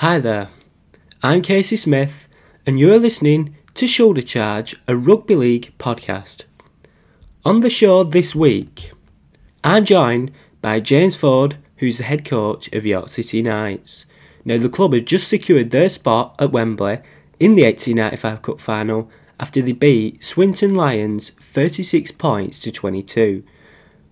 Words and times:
Hi 0.00 0.18
there, 0.18 0.48
I'm 1.22 1.42
Casey 1.42 1.76
Smith, 1.76 2.26
and 2.64 2.80
you're 2.80 2.98
listening 2.98 3.54
to 3.74 3.86
Shoulder 3.86 4.22
Charge, 4.22 4.74
a 4.88 4.96
rugby 4.96 5.34
league 5.34 5.74
podcast. 5.78 6.44
On 7.44 7.60
the 7.60 7.68
show 7.68 8.02
this 8.02 8.34
week, 8.34 8.92
I'm 9.62 9.84
joined 9.84 10.30
by 10.62 10.80
James 10.80 11.16
Ford, 11.16 11.58
who's 11.76 11.98
the 11.98 12.04
head 12.04 12.24
coach 12.24 12.72
of 12.72 12.86
York 12.86 13.10
City 13.10 13.42
Knights. 13.42 14.06
Now, 14.42 14.56
the 14.56 14.70
club 14.70 14.94
had 14.94 15.06
just 15.06 15.28
secured 15.28 15.70
their 15.70 15.90
spot 15.90 16.34
at 16.38 16.50
Wembley 16.50 17.00
in 17.38 17.54
the 17.54 17.64
1895 17.64 18.40
Cup 18.40 18.58
final 18.58 19.10
after 19.38 19.60
they 19.60 19.72
beat 19.72 20.24
Swinton 20.24 20.74
Lions 20.74 21.32
36 21.42 22.10
points 22.12 22.58
to 22.60 22.72
22. 22.72 23.42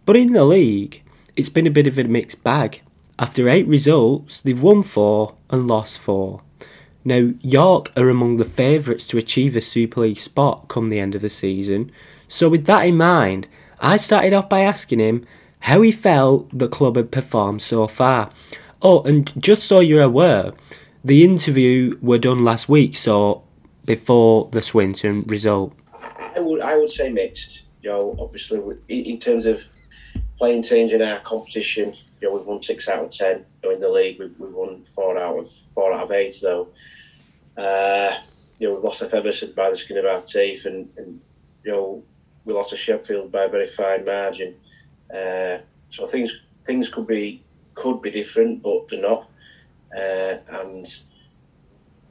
But 0.05 0.18
in 0.18 0.34
the 0.34 0.45
league, 0.45 1.02
it's 1.34 1.48
been 1.48 1.66
a 1.66 1.70
bit 1.70 1.86
of 1.86 1.98
a 1.98 2.04
mixed 2.04 2.44
bag. 2.44 2.82
After 3.18 3.49
eight 3.49 3.67
results, 3.67 4.40
they've 4.40 4.61
won 4.61 4.82
four 4.82 5.35
and 5.50 5.67
lost 5.67 5.99
four. 5.99 6.43
Now, 7.04 7.32
York 7.40 7.93
are 7.96 8.09
among 8.09 8.36
the 8.36 8.45
favourites 8.45 9.07
to 9.09 9.18
achieve 9.18 9.57
a 9.57 9.61
Super 9.61 10.03
League 10.03 10.18
spot 10.18 10.68
come 10.68 10.90
the 10.90 11.00
end 11.00 11.14
of 11.14 11.23
the 11.23 11.31
season. 11.31 11.90
So, 12.29 12.49
with 12.49 12.67
that 12.67 12.86
in 12.86 12.96
mind, 12.96 13.49
I 13.81 13.96
started 13.96 14.32
off 14.32 14.49
by 14.49 14.61
asking 14.61 15.00
him 15.00 15.25
how 15.61 15.81
he 15.82 15.90
felt 15.90 16.57
the 16.57 16.68
club 16.68 16.96
had 16.96 17.11
performed 17.11 17.62
so 17.62 17.86
far. 17.86 18.31
Oh, 18.82 19.03
and 19.03 19.32
just 19.43 19.64
so 19.64 19.81
you're 19.81 20.03
aware, 20.03 20.53
the 21.04 21.25
interview 21.25 21.98
were 22.00 22.18
done 22.18 22.45
last 22.45 22.68
week, 22.68 22.96
so 22.96 23.43
before 23.85 24.48
the 24.53 24.62
Swinton 24.62 25.23
result. 25.23 25.73
I 26.37 26.40
would 26.40 26.61
I 26.61 26.76
would 26.76 26.90
say 26.90 27.11
mixed. 27.11 27.62
You 27.82 27.90
know, 27.90 28.17
obviously 28.21 28.61
in 28.89 29.18
terms 29.18 29.46
of 29.46 29.62
playing 30.37 30.62
teams 30.62 30.93
in 30.93 31.00
our 31.00 31.21
competition, 31.21 31.95
you 32.20 32.28
know, 32.28 32.36
we've 32.36 32.47
won 32.47 32.62
six 32.62 32.89
out 32.89 33.05
of 33.05 33.11
ten. 33.11 33.45
You 33.62 33.69
know, 33.69 33.75
in 33.75 33.81
the 33.81 33.89
league, 33.89 34.19
we've, 34.19 34.34
we've 34.39 34.53
won 34.53 34.84
four 34.95 35.19
out 35.19 35.39
of 35.39 35.51
four 35.75 35.92
out 35.92 36.05
of 36.05 36.12
eight. 36.12 36.37
Though, 36.42 36.69
uh, 37.56 38.19
you 38.59 38.69
know, 38.69 38.75
we've 38.75 38.84
lost 38.84 39.01
to 39.01 39.09
Featherstone 39.09 39.53
by 39.53 39.70
the 39.70 39.77
skin 39.77 39.98
of 39.98 40.05
our 40.05 40.23
teeth, 40.23 40.67
and, 40.67 40.89
and 40.97 41.20
you 41.65 41.73
know, 41.73 42.03
we 42.45 42.53
lost 42.53 42.70
to 42.70 42.77
Sheffield 42.77 43.31
by 43.31 43.45
a 43.45 43.48
very 43.48 43.67
fine 43.69 44.05
margin. 44.05 44.55
Uh, 45.15 45.59
so 45.91 46.07
things 46.07 46.42
things 46.65 46.89
could 46.89 47.07
be 47.07 47.42
could 47.75 48.03
be 48.03 48.11
different, 48.11 48.62
but 48.62 48.89
they're 48.89 49.01
not. 49.01 49.29
Uh, 49.97 50.39
and 50.48 51.01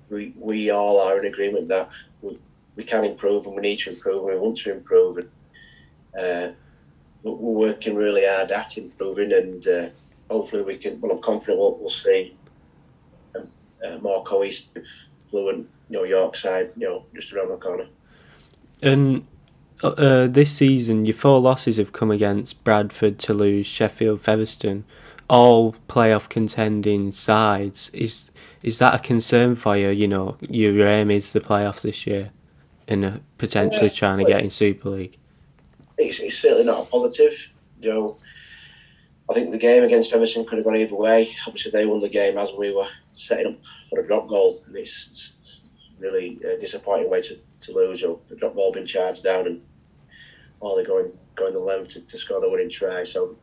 we 0.10 0.34
we 0.38 0.70
all 0.70 1.00
are 1.00 1.20
in 1.20 1.26
agreement 1.26 1.68
that 1.68 1.90
we, 2.22 2.40
we 2.76 2.84
can 2.84 3.06
improve 3.06 3.46
and 3.46 3.56
we 3.56 3.62
need 3.62 3.78
to 3.78 3.92
improve 3.92 4.24
and 4.24 4.34
we 4.34 4.40
want 4.40 4.58
to 4.58 4.72
improve. 4.72 5.18
And 5.18 5.30
uh, 6.18 6.52
we're 7.24 7.70
working 7.70 7.96
really 7.96 8.26
hard 8.26 8.52
at 8.52 8.78
improving, 8.78 9.34
and 9.34 9.68
uh, 9.68 9.90
hopefully 10.30 10.64
we 10.64 10.78
can. 10.78 11.00
Well, 11.00 11.12
I'm 11.12 11.22
confident 11.22 11.60
we'll, 11.60 11.78
we'll 11.78 11.90
see 11.90 12.36
a, 13.36 13.88
a 13.88 14.00
more 14.00 14.24
cohesive, 14.24 14.88
fluent, 15.30 15.68
you 15.90 15.98
know, 15.98 16.04
York 16.04 16.36
side, 16.36 16.72
you 16.78 16.88
know, 16.88 17.06
just 17.16 17.34
around 17.34 17.50
the 17.50 17.58
corner. 17.58 17.88
And 18.82 19.26
uh, 19.84 19.90
uh, 19.90 20.28
this 20.28 20.52
season, 20.52 21.06
your 21.06 21.16
four 21.16 21.40
losses 21.40 21.78
have 21.78 21.94
come 21.94 22.12
against 22.12 22.64
Bradford, 22.64 23.20
Toulouse, 23.20 23.66
Sheffield, 23.66 24.22
Featherstone, 24.22 24.84
all 25.30 25.76
playoff 25.88 26.30
contending 26.30 27.12
sides. 27.12 27.90
Is 27.94 28.30
is 28.64 28.80
that 28.80 28.96
a 28.96 29.00
concern 29.00 29.56
for 29.56 29.78
you? 29.78 29.90
You 29.90 30.08
know, 30.08 30.38
your 30.50 30.88
aim 30.88 31.12
is 31.12 31.34
the 31.34 31.40
playoffs 31.40 31.82
this 31.82 32.08
year, 32.08 32.32
and 32.88 33.06
uh, 33.06 33.12
potentially 33.38 33.88
yeah, 33.88 33.94
trying 33.94 34.20
to 34.20 34.26
get 34.26 34.42
in 34.42 34.50
Super 34.50 34.90
League 34.90 35.18
it's, 35.98 36.20
it's 36.20 36.38
certainly 36.38 36.64
not 36.64 36.84
a 36.84 36.86
positive. 36.86 37.52
You 37.82 37.90
know, 37.90 38.18
I 39.30 39.34
think 39.34 39.52
the 39.52 39.58
game 39.58 39.84
against 39.84 40.14
Emerson 40.14 40.46
could 40.46 40.58
have 40.58 40.66
gone 40.66 40.78
either 40.78 40.96
way. 40.96 41.30
Obviously, 41.46 41.72
they 41.72 41.86
won 41.86 42.00
the 42.00 42.08
game 42.08 42.38
as 42.38 42.54
we 42.54 42.74
were 42.74 42.88
setting 43.14 43.48
up 43.48 43.60
for 43.90 44.00
a 44.00 44.08
drop 44.08 44.30
goal, 44.30 44.64
and 44.66 44.78
it's, 44.78 45.36
it's 45.38 45.62
really 46.00 46.40
a 46.46 46.58
disappointing 46.58 47.10
way 47.10 47.22
to, 47.22 47.38
to 47.62 47.74
lose. 47.74 48.02
Know, 48.02 48.22
the 48.30 48.36
drop 48.36 48.56
goal 48.56 48.72
being 48.72 48.86
charged 48.86 49.24
down, 49.24 49.48
and 49.48 49.62
all 50.62 50.76
they're 50.76 50.86
going 50.86 51.18
going 51.36 51.54
the 51.54 51.60
length 51.60 51.90
to, 51.90 52.02
to 52.02 52.18
score 52.18 52.40
the 52.40 52.50
winning 52.50 52.70
try. 52.70 53.04
So, 53.04 53.38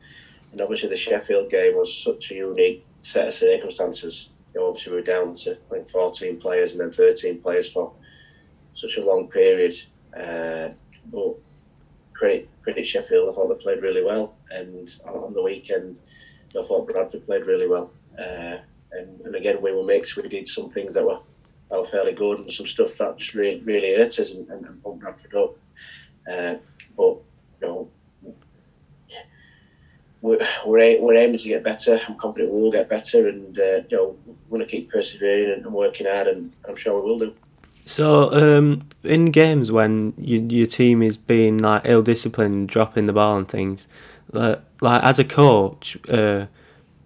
and 0.53 0.61
obviously, 0.61 0.89
the 0.89 0.97
Sheffield 0.97 1.51
game 1.51 1.77
was 1.77 1.95
such 1.95 2.31
a 2.31 2.35
unique 2.35 2.87
set 3.01 3.29
of 3.29 3.35
circumstances. 3.35 4.31
You 4.55 4.61
know, 4.61 4.69
obviously, 4.69 4.93
we 4.93 5.01
were 5.01 5.05
down 5.05 5.35
to 5.35 5.57
think 5.71 5.89
14 5.89 6.41
players 6.41 6.73
and 6.73 6.81
then 6.81 6.93
13 6.93 7.43
players 7.43 7.71
for 7.71 7.93
such 8.73 8.97
a 8.97 9.05
long 9.05 9.29
period. 9.29 9.75
Uh, 10.17 10.71
but 11.13 11.35
credit 12.15 12.49
credit 12.65 12.85
Sheffield. 12.85 13.29
I 13.29 13.33
thought 13.33 13.49
they 13.49 13.63
played 13.63 13.83
really 13.83 14.03
well, 14.03 14.35
and 14.51 14.93
on 15.07 15.35
the 15.35 15.43
weekend, 15.43 16.01
I 16.59 16.63
thought 16.63 16.89
Bradford 16.89 17.27
played 17.27 17.47
really 17.47 17.69
well. 17.69 17.93
Uh, 18.19 18.59
and, 18.93 19.21
and 19.21 19.35
again, 19.35 19.61
we 19.61 19.73
were 19.73 19.85
mixed. 19.85 20.17
We 20.17 20.29
did 20.29 20.49
some 20.49 20.69
things 20.69 20.95
that 20.95 21.05
were, 21.05 21.19
that 21.71 21.79
were 21.79 21.87
fairly 21.87 22.13
good, 22.13 22.41
and 22.41 22.53
some 22.53 22.67
stuff 22.67 22.97
that 22.99 23.19
just 23.19 23.35
really 23.35 23.61
really 23.61 23.95
hurt 23.95 24.19
us 24.19 24.35
and, 24.35 24.49
and, 24.49 24.65
and 24.67 24.83
pumped 24.83 25.01
Bradford 25.01 25.35
up. 25.35 25.57
Uh, 26.31 26.55
but 26.97 27.19
you 27.61 27.69
know, 27.69 27.89
we're, 30.23 30.47
we're, 30.65 31.15
aiming 31.15 31.37
to 31.37 31.49
get 31.49 31.63
better. 31.63 32.01
I'm 32.09 32.17
confident 32.17 32.51
we 32.51 32.63
will 32.63 32.73
get 32.73 32.89
better, 32.89 33.29
and 33.29 33.59
uh, 33.59 33.83
you 33.91 33.97
know, 33.97 34.17
we're 34.49 34.59
going 34.59 34.69
to 34.69 34.77
keep 34.77 34.91
persevering 34.91 35.63
and 35.63 35.73
working 35.73 36.07
hard, 36.07 36.29
and 36.29 36.51
I'm 36.67 36.77
sure 36.77 36.99
we 36.99 37.11
will 37.11 37.19
do. 37.19 37.35
So, 37.85 38.33
um, 38.33 38.89
in 39.03 39.27
games 39.27 39.71
when 39.71 40.15
you, 40.17 40.41
your 40.41 40.67
team 40.67 41.03
is 41.03 41.17
being 41.17 41.59
like 41.59 41.83
ill 41.85 42.03
disciplined, 42.03 42.69
dropping 42.69 43.07
the 43.07 43.13
ball 43.13 43.37
and 43.37 43.49
things, 43.49 43.87
like, 44.33 44.61
like 44.81 45.03
as 45.03 45.19
a 45.19 45.25
coach, 45.25 45.99
uh, 46.09 46.47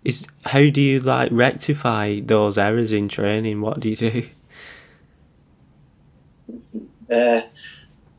is 0.05 0.27
how 0.45 0.69
do 0.69 0.81
you 0.81 1.01
like 1.01 1.31
rectify 1.33 2.21
those 2.21 2.57
errors 2.57 2.93
in 2.93 3.09
training? 3.09 3.61
What 3.61 3.81
do 3.81 3.91
you 3.91 3.97
do? 3.97 4.29
Uh, 7.11 7.41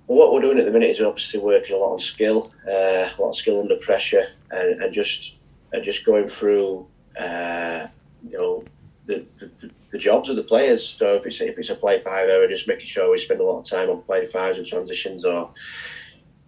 well, 0.07 0.17
what 0.17 0.33
we're 0.33 0.41
doing 0.41 0.59
at 0.59 0.65
the 0.65 0.71
minute 0.71 0.89
is 0.89 0.99
obviously 0.99 1.39
working 1.39 1.75
a 1.75 1.79
lot 1.79 1.93
on 1.93 1.99
skill, 1.99 2.51
uh, 2.67 3.07
a 3.07 3.15
lot 3.19 3.29
of 3.29 3.35
skill 3.35 3.61
under 3.61 3.75
pressure, 3.77 4.27
and, 4.51 4.81
and 4.81 4.93
just 4.93 5.35
and 5.71 5.83
just 5.83 6.03
going 6.03 6.27
through, 6.27 6.87
uh, 7.17 7.87
you 8.27 8.37
know, 8.37 8.63
the, 9.09 9.71
the, 9.89 9.97
jobs 9.97 10.29
of 10.29 10.35
the 10.35 10.43
players. 10.43 10.87
So 10.87 11.15
if 11.15 11.25
it's 11.25 11.41
if 11.41 11.57
it's 11.57 11.69
a 11.69 11.75
play 11.75 11.99
five 11.99 12.29
error, 12.29 12.47
just 12.47 12.67
making 12.67 12.85
sure 12.85 13.09
we 13.09 13.17
spend 13.17 13.41
a 13.41 13.43
lot 13.43 13.59
of 13.59 13.65
time 13.65 13.89
on 13.89 14.01
play 14.03 14.25
fives 14.25 14.57
and 14.57 14.67
transitions, 14.67 15.25
or 15.25 15.51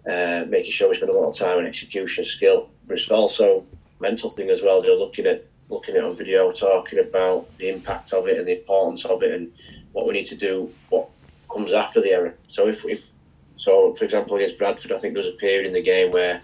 uh, 0.07 0.45
making 0.47 0.71
sure 0.71 0.89
we 0.89 0.95
spend 0.95 1.09
a 1.09 1.13
lot 1.13 1.29
of 1.29 1.35
time 1.35 1.57
on 1.57 1.65
execution 1.65 2.23
skill. 2.23 2.69
But 2.87 2.99
it's 2.99 3.09
also 3.09 3.65
mental 3.99 4.29
thing 4.29 4.49
as 4.49 4.61
well. 4.61 4.85
You're 4.85 4.97
looking 4.97 5.25
at 5.25 5.45
looking 5.69 5.95
at 5.95 6.03
on 6.03 6.15
video, 6.15 6.51
talking 6.51 6.99
about 6.99 7.57
the 7.57 7.69
impact 7.69 8.13
of 8.13 8.27
it 8.27 8.37
and 8.37 8.47
the 8.47 8.59
importance 8.59 9.05
of 9.05 9.23
it, 9.23 9.33
and 9.33 9.51
what 9.93 10.05
we 10.05 10.13
need 10.13 10.27
to 10.27 10.35
do, 10.35 10.71
what 10.89 11.09
comes 11.51 11.73
after 11.73 11.99
the 11.99 12.11
error. 12.11 12.35
So 12.47 12.67
if 12.67 12.85
if 12.85 13.09
so, 13.57 13.93
for 13.95 14.05
example, 14.05 14.35
against 14.35 14.57
Bradford, 14.57 14.91
I 14.91 14.97
think 14.97 15.13
there 15.13 15.23
was 15.23 15.33
a 15.33 15.37
period 15.37 15.65
in 15.65 15.73
the 15.73 15.81
game 15.81 16.11
where 16.11 16.41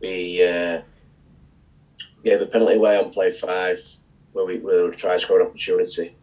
we 0.00 0.42
uh, 0.42 0.82
gave 2.24 2.40
a 2.40 2.46
penalty 2.46 2.74
away 2.74 2.98
on 2.98 3.10
play 3.10 3.30
five 3.30 3.80
where 4.32 4.44
we, 4.44 4.58
where 4.58 4.84
we 4.84 4.90
try 4.92 5.14
to 5.14 5.18
score 5.18 5.40
an 5.40 5.46
opportunity. 5.46 6.14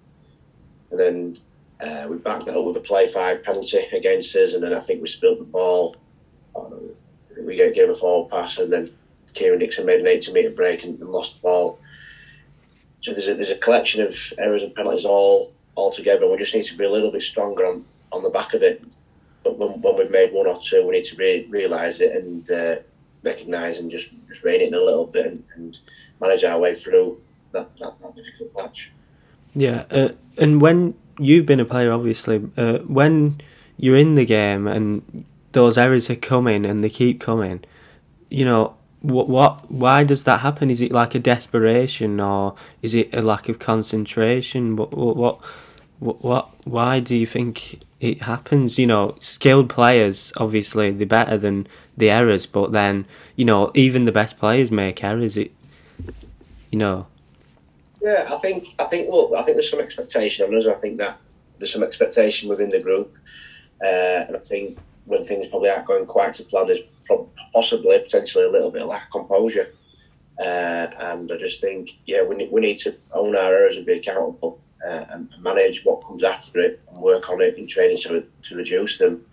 And 0.91 0.99
then 0.99 1.37
uh, 1.79 2.07
we 2.09 2.17
backed 2.17 2.45
that 2.45 2.57
up 2.57 2.65
with 2.65 2.77
a 2.77 2.81
play 2.81 3.07
five 3.07 3.43
penalty 3.43 3.85
against 3.93 4.35
us, 4.35 4.53
and 4.53 4.63
then 4.63 4.73
I 4.73 4.79
think 4.79 5.01
we 5.01 5.07
spilled 5.07 5.39
the 5.39 5.45
ball. 5.45 5.95
we 7.41 7.55
gave 7.55 7.89
a 7.89 7.95
forward 7.95 8.29
pass, 8.29 8.57
and 8.57 8.71
then 8.71 8.91
Kieran 9.33 9.59
Dixon 9.59 9.85
made 9.85 10.01
an 10.01 10.07
80 10.07 10.33
metre 10.33 10.49
break 10.49 10.83
and, 10.83 10.99
and, 10.99 11.09
lost 11.09 11.35
the 11.35 11.41
ball. 11.41 11.79
So 13.01 13.11
there's 13.11 13.27
a, 13.27 13.35
there's 13.35 13.51
a 13.51 13.57
collection 13.57 14.01
of 14.01 14.15
errors 14.37 14.61
and 14.61 14.75
penalties 14.75 15.05
all 15.05 15.53
all 15.75 15.91
together. 15.91 16.29
We 16.29 16.37
just 16.37 16.53
need 16.53 16.65
to 16.65 16.77
be 16.77 16.83
a 16.83 16.89
little 16.89 17.11
bit 17.11 17.21
stronger 17.21 17.65
on, 17.65 17.85
on 18.11 18.21
the 18.23 18.29
back 18.29 18.53
of 18.53 18.63
it. 18.63 18.83
But 19.43 19.57
when, 19.57 19.81
when 19.81 19.97
we've 19.97 20.11
made 20.11 20.33
one 20.33 20.47
or 20.47 20.59
two, 20.61 20.85
we 20.85 20.95
need 20.95 21.05
to 21.05 21.15
re- 21.15 21.47
realise 21.49 22.01
it 22.01 22.15
and 22.15 22.51
uh, 22.51 22.75
recognise 23.23 23.79
and 23.79 23.89
just, 23.89 24.09
just 24.27 24.43
rein 24.43 24.59
it 24.59 24.67
in 24.67 24.73
a 24.73 24.81
little 24.81 25.05
bit 25.05 25.27
and, 25.27 25.43
and 25.55 25.77
manage 26.19 26.43
our 26.43 26.59
way 26.59 26.73
through 26.73 27.21
that, 27.51 27.69
that, 27.79 27.99
that 28.01 28.15
difficult 28.15 28.55
patch. 28.55 28.91
Yeah, 29.55 29.85
uh, 29.89 30.09
and 30.37 30.61
when 30.61 30.95
you've 31.17 31.45
been 31.45 31.59
a 31.59 31.65
player, 31.65 31.91
obviously, 31.91 32.41
uh, 32.55 32.79
when 32.79 33.41
you're 33.77 33.97
in 33.97 34.15
the 34.15 34.25
game 34.25 34.67
and 34.67 35.25
those 35.51 35.77
errors 35.77 36.09
are 36.09 36.15
coming 36.15 36.65
and 36.65 36.83
they 36.83 36.89
keep 36.89 37.19
coming, 37.19 37.63
you 38.29 38.45
know, 38.45 38.75
what, 39.01 39.27
what, 39.29 39.71
why 39.71 40.03
does 40.03 40.23
that 40.25 40.41
happen? 40.41 40.69
Is 40.69 40.81
it 40.81 40.91
like 40.91 41.15
a 41.15 41.19
desperation 41.19 42.19
or 42.19 42.55
is 42.81 42.93
it 42.93 43.13
a 43.13 43.21
lack 43.21 43.49
of 43.49 43.57
concentration? 43.57 44.75
What, 44.75 44.91
what, 44.91 45.41
what, 45.99 46.23
what 46.23 46.49
why 46.65 46.99
do 46.99 47.15
you 47.15 47.25
think 47.25 47.81
it 47.99 48.21
happens? 48.21 48.77
You 48.77 48.87
know, 48.87 49.15
skilled 49.19 49.69
players, 49.69 50.31
obviously, 50.37 50.91
they're 50.91 51.07
better 51.07 51.37
than 51.37 51.67
the 51.97 52.09
errors, 52.09 52.45
but 52.45 52.71
then, 52.71 53.05
you 53.35 53.45
know, 53.45 53.71
even 53.73 54.05
the 54.05 54.11
best 54.11 54.37
players 54.37 54.69
make 54.69 55.03
errors. 55.03 55.37
It, 55.37 55.51
you 56.71 56.77
know. 56.77 57.07
Yeah, 58.01 58.27
I 58.31 58.37
think 58.37 58.67
I 58.79 58.85
think 58.85 59.09
look, 59.09 59.31
I 59.35 59.43
think 59.43 59.55
there's 59.55 59.69
some 59.69 59.81
expectation 59.81 60.45
on 60.45 60.55
us. 60.55 60.67
I 60.67 60.73
think 60.75 60.97
that 60.99 61.17
there's 61.57 61.73
some 61.73 61.83
expectation 61.83 62.49
within 62.49 62.69
the 62.69 62.79
group, 62.79 63.17
uh, 63.83 64.25
and 64.27 64.35
I 64.35 64.39
think 64.39 64.79
when 65.05 65.23
things 65.23 65.47
probably 65.47 65.69
aren't 65.69 65.87
going 65.87 66.05
quite 66.05 66.33
to 66.35 66.43
plan, 66.43 66.67
there's 66.67 66.79
possibly 67.53 67.99
potentially 67.99 68.45
a 68.45 68.49
little 68.49 68.71
bit 68.71 68.83
of 68.83 68.87
lack 68.87 69.05
of 69.07 69.11
composure. 69.11 69.73
Uh, 70.39 70.87
and 70.99 71.31
I 71.31 71.37
just 71.37 71.59
think, 71.59 71.91
yeah, 72.05 72.21
we 72.23 72.35
need, 72.35 72.51
we 72.51 72.61
need 72.61 72.77
to 72.77 72.95
own 73.11 73.35
our 73.35 73.53
errors 73.53 73.75
and 73.75 73.85
be 73.85 73.93
accountable. 73.93 74.61
uh, 74.87 75.05
and 75.09 75.29
manage 75.39 75.83
what 75.83 76.05
comes 76.05 76.23
after 76.23 76.59
it 76.59 76.81
and 76.91 77.01
work 77.01 77.29
on 77.29 77.41
it 77.41 77.57
in 77.57 77.67
training 77.67 77.97
to, 77.97 78.25
to 78.43 78.55
reduce 78.55 78.97
them. 78.97 79.25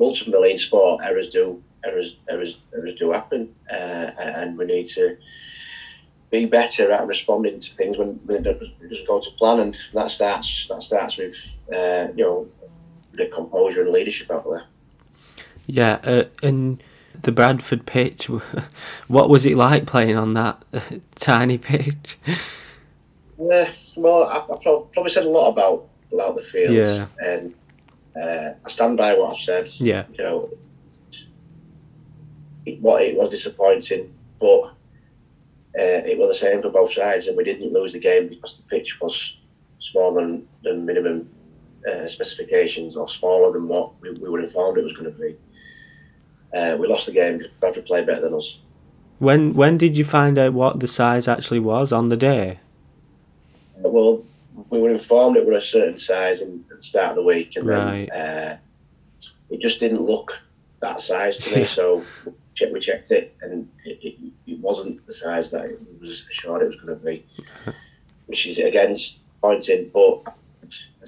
Ultimately, 0.00 0.52
in 0.52 0.58
sport, 0.58 1.02
errors 1.04 1.28
do 1.28 1.62
errors 1.84 2.16
errors 2.28 2.58
errors 2.74 2.94
do 2.94 3.12
happen, 3.12 3.54
uh, 3.70 4.10
and 4.18 4.58
we 4.58 4.64
need 4.64 4.88
to 4.88 5.16
be 6.34 6.46
better 6.46 6.90
at 6.90 7.06
responding 7.06 7.60
to 7.60 7.72
things 7.72 7.96
when, 7.96 8.14
when 8.26 8.44
it 8.44 8.60
doesn't 8.88 9.06
go 9.06 9.20
to 9.20 9.30
plan, 9.32 9.60
and 9.60 9.78
that 9.94 10.10
starts 10.10 10.66
that 10.68 10.82
starts 10.82 11.16
with 11.16 11.58
uh, 11.72 12.08
you 12.16 12.24
know 12.24 12.48
the 13.12 13.26
composure 13.26 13.82
and 13.82 13.90
leadership 13.90 14.30
out 14.30 14.44
there. 14.50 14.64
Yeah, 15.66 16.00
uh, 16.02 16.24
and 16.42 16.82
the 17.22 17.30
Bradford 17.30 17.86
pitch, 17.86 18.28
what 19.08 19.30
was 19.30 19.46
it 19.46 19.56
like 19.56 19.86
playing 19.86 20.16
on 20.16 20.34
that 20.34 20.62
tiny 21.14 21.56
pitch? 21.56 22.18
Yeah, 23.38 23.70
well, 23.96 24.24
I, 24.24 24.38
I 24.38 24.58
probably 24.92 25.10
said 25.10 25.24
a 25.24 25.28
lot 25.28 25.50
about 25.50 25.86
about 26.12 26.34
the 26.34 26.42
field, 26.42 26.72
yeah. 26.72 27.06
and 27.20 27.54
uh, 28.20 28.50
I 28.64 28.68
stand 28.68 28.96
by 28.96 29.14
what 29.14 29.30
I've 29.30 29.36
said. 29.36 29.68
Yeah, 29.78 30.04
you 30.12 30.24
know, 30.24 30.50
it, 32.66 32.80
what 32.80 33.02
it 33.02 33.16
was 33.16 33.30
disappointing, 33.30 34.12
but 34.40 34.74
uh, 35.78 36.06
it 36.06 36.18
was 36.18 36.28
the 36.28 36.34
same 36.34 36.62
for 36.62 36.70
both 36.70 36.92
sides, 36.92 37.26
and 37.26 37.36
we 37.36 37.44
didn't 37.44 37.72
lose 37.72 37.92
the 37.92 37.98
game 37.98 38.28
because 38.28 38.58
the 38.58 38.64
pitch 38.64 39.00
was 39.00 39.40
smaller 39.78 40.20
than, 40.20 40.48
than 40.62 40.86
minimum 40.86 41.28
uh, 41.90 42.06
specifications 42.06 42.96
or 42.96 43.08
smaller 43.08 43.52
than 43.52 43.66
what 43.66 44.00
we, 44.00 44.10
we 44.12 44.28
were 44.28 44.40
informed 44.40 44.78
it 44.78 44.84
was 44.84 44.92
going 44.92 45.12
to 45.12 45.18
be. 45.18 45.36
Uh, 46.54 46.76
we 46.78 46.86
lost 46.86 47.06
the 47.06 47.12
game 47.12 47.38
because 47.38 47.52
Bradford 47.58 47.86
played 47.86 48.06
better 48.06 48.20
than 48.20 48.34
us. 48.34 48.60
When 49.18 49.54
when 49.54 49.76
did 49.76 49.98
you 49.98 50.04
find 50.04 50.38
out 50.38 50.52
what 50.52 50.80
the 50.80 50.88
size 50.88 51.26
actually 51.26 51.60
was 51.60 51.92
on 51.92 52.08
the 52.08 52.16
day? 52.16 52.60
Uh, 53.84 53.88
well, 53.88 54.24
we 54.70 54.80
were 54.80 54.90
informed 54.90 55.36
it 55.36 55.46
was 55.46 55.64
a 55.64 55.66
certain 55.66 55.96
size 55.96 56.40
in, 56.40 56.64
at 56.70 56.76
the 56.76 56.82
start 56.82 57.10
of 57.10 57.16
the 57.16 57.22
week, 57.22 57.56
and 57.56 57.66
right. 57.66 58.08
then 58.12 58.20
uh, 58.20 58.58
it 59.50 59.60
just 59.60 59.80
didn't 59.80 60.00
look 60.00 60.38
that 60.80 61.00
size 61.00 61.38
to 61.38 61.58
me. 61.58 61.64
so 61.78 62.04
we 62.72 62.80
checked 62.80 63.10
it, 63.10 63.36
and 63.42 63.68
it, 63.84 63.98
it, 64.02 64.32
it, 64.46 64.58
wasn't 64.60 65.04
the 65.06 65.12
size 65.12 65.50
that 65.50 65.66
it 65.66 65.80
was 66.00 66.26
assured 66.30 66.62
it 66.62 66.66
was 66.66 66.76
going 66.76 66.98
to 66.98 67.04
be, 67.04 67.24
which 68.26 68.46
is 68.46 68.58
again 68.58 68.90
disappointing. 68.90 69.90
But 69.92 70.34
a 71.02 71.06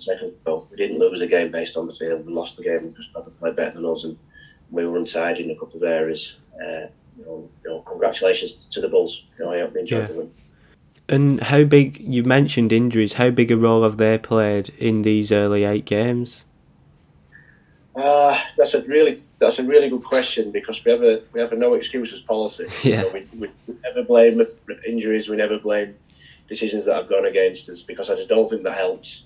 second 0.00 0.28
ago, 0.28 0.66
we 0.70 0.76
didn't 0.76 0.98
lose 0.98 1.20
the 1.20 1.26
game 1.26 1.50
based 1.50 1.76
on 1.76 1.86
the 1.86 1.92
field. 1.92 2.26
We 2.26 2.32
lost 2.32 2.56
the 2.56 2.64
game 2.64 2.88
because 2.88 3.08
Pepper 3.08 3.30
played 3.30 3.56
better 3.56 3.80
than 3.80 3.86
us, 3.86 4.04
and 4.04 4.18
we 4.70 4.86
were 4.86 4.98
untied 4.98 5.38
in 5.38 5.50
a 5.50 5.54
couple 5.56 5.76
of 5.76 5.88
areas. 5.88 6.38
Uh, 6.54 6.86
you, 7.18 7.24
know, 7.24 7.48
you 7.64 7.70
know, 7.70 7.80
congratulations 7.80 8.66
to 8.66 8.80
the 8.80 8.88
Bulls. 8.88 9.24
You 9.38 9.44
know, 9.44 9.52
I 9.52 9.60
hope 9.60 9.72
they 9.72 9.80
enjoyed 9.80 10.00
yeah. 10.00 10.06
the 10.06 10.14
win. 10.14 10.32
And 11.08 11.40
how 11.40 11.64
big? 11.64 12.00
You 12.00 12.24
mentioned 12.24 12.72
injuries. 12.72 13.14
How 13.14 13.30
big 13.30 13.52
a 13.52 13.56
role 13.56 13.84
have 13.84 13.96
they 13.96 14.18
played 14.18 14.70
in 14.78 15.02
these 15.02 15.30
early 15.30 15.64
eight 15.64 15.84
games? 15.84 16.42
Uh, 17.96 18.38
that's 18.58 18.74
a 18.74 18.82
really 18.82 19.20
that's 19.38 19.58
a 19.58 19.64
really 19.64 19.88
good 19.88 20.04
question 20.04 20.52
because 20.52 20.84
we 20.84 20.90
have 20.90 21.02
a 21.02 21.22
we 21.32 21.40
have 21.40 21.52
a 21.52 21.56
no 21.56 21.74
excuses 21.74 22.20
policy. 22.20 22.66
Yeah. 22.84 22.96
You 22.96 23.02
know, 23.02 23.08
we, 23.08 23.48
we, 23.66 23.74
never 23.82 24.02
blame 24.04 24.42
injuries. 24.86 25.28
We 25.28 25.36
never 25.36 25.58
blame 25.58 25.96
decisions 26.46 26.84
that 26.84 26.94
have 26.94 27.08
gone 27.08 27.24
against 27.24 27.68
us 27.70 27.82
because 27.82 28.10
I 28.10 28.16
just 28.16 28.28
don't 28.28 28.48
think 28.48 28.64
that 28.64 28.76
helps. 28.76 29.24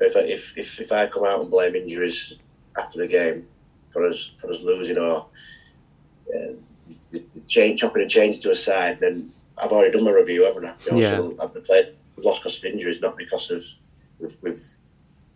If 0.00 0.16
I, 0.16 0.20
if, 0.20 0.56
if, 0.56 0.80
if 0.80 0.92
I 0.92 1.06
come 1.08 1.24
out 1.24 1.42
and 1.42 1.50
blame 1.50 1.74
injuries 1.74 2.36
after 2.78 2.98
the 2.98 3.06
game 3.06 3.46
for 3.90 4.08
us 4.08 4.32
for 4.36 4.50
us 4.50 4.62
losing 4.62 4.96
or 4.96 5.26
uh, 6.34 6.52
the, 7.10 7.22
the 7.34 7.40
change 7.46 7.80
chopping 7.80 8.02
and 8.02 8.10
change 8.10 8.40
to 8.40 8.50
a 8.50 8.54
side, 8.54 8.98
then 9.00 9.30
I've 9.58 9.72
already 9.72 9.92
done 9.92 10.04
my 10.04 10.12
review, 10.12 10.44
haven't 10.44 10.64
I? 10.64 10.74
You 10.86 10.92
know, 10.92 10.98
yeah. 10.98 11.16
So 11.16 11.36
I've 11.42 11.64
played. 11.64 11.94
We've 12.16 12.24
lost 12.24 12.40
because 12.40 12.56
of 12.58 12.64
injuries, 12.64 13.00
not 13.02 13.16
because 13.16 13.50
of 13.50 13.62
we've, 14.18 14.36
we've 14.40 14.64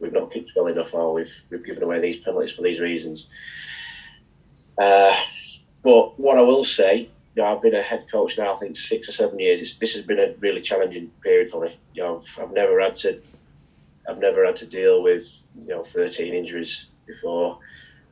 we've 0.01 0.13
not 0.13 0.33
kicked 0.33 0.53
well 0.57 0.67
enough 0.67 0.95
or 0.95 1.13
we've 1.15 1.43
we've 1.51 1.65
given 1.65 1.83
away 1.83 2.01
these 2.01 2.19
penalties 2.19 2.53
for 2.53 2.63
these 2.63 2.81
reasons. 2.81 3.29
Uh, 4.79 5.17
but 5.83 6.19
what 6.19 6.39
I 6.39 6.43
will 6.43 6.65
say, 6.65 7.09
you 7.35 7.43
know, 7.43 7.45
I've 7.45 7.63
been 7.63 7.75
a 7.75 7.83
head 7.83 8.07
coach 8.11 8.39
now, 8.39 8.53
I 8.53 8.57
think 8.57 8.77
six 8.77 9.09
or 9.09 9.13
seven 9.13 9.39
years. 9.39 9.61
It's, 9.61 9.75
this 9.77 9.95
has 9.95 10.03
been 10.03 10.19
a 10.19 10.35
really 10.41 10.61
challenging 10.61 11.11
period 11.23 11.51
for 11.51 11.65
me. 11.65 11.79
You 11.95 12.03
know, 12.03 12.17
I've, 12.17 12.39
I've 12.43 12.53
never 12.53 12.81
had 12.81 12.97
to, 12.97 13.21
I've 14.09 14.19
never 14.19 14.45
had 14.45 14.57
to 14.57 14.67
deal 14.67 15.03
with 15.03 15.27
you 15.61 15.69
know 15.69 15.83
13 15.83 16.35
injuries 16.35 16.89
before. 17.07 17.59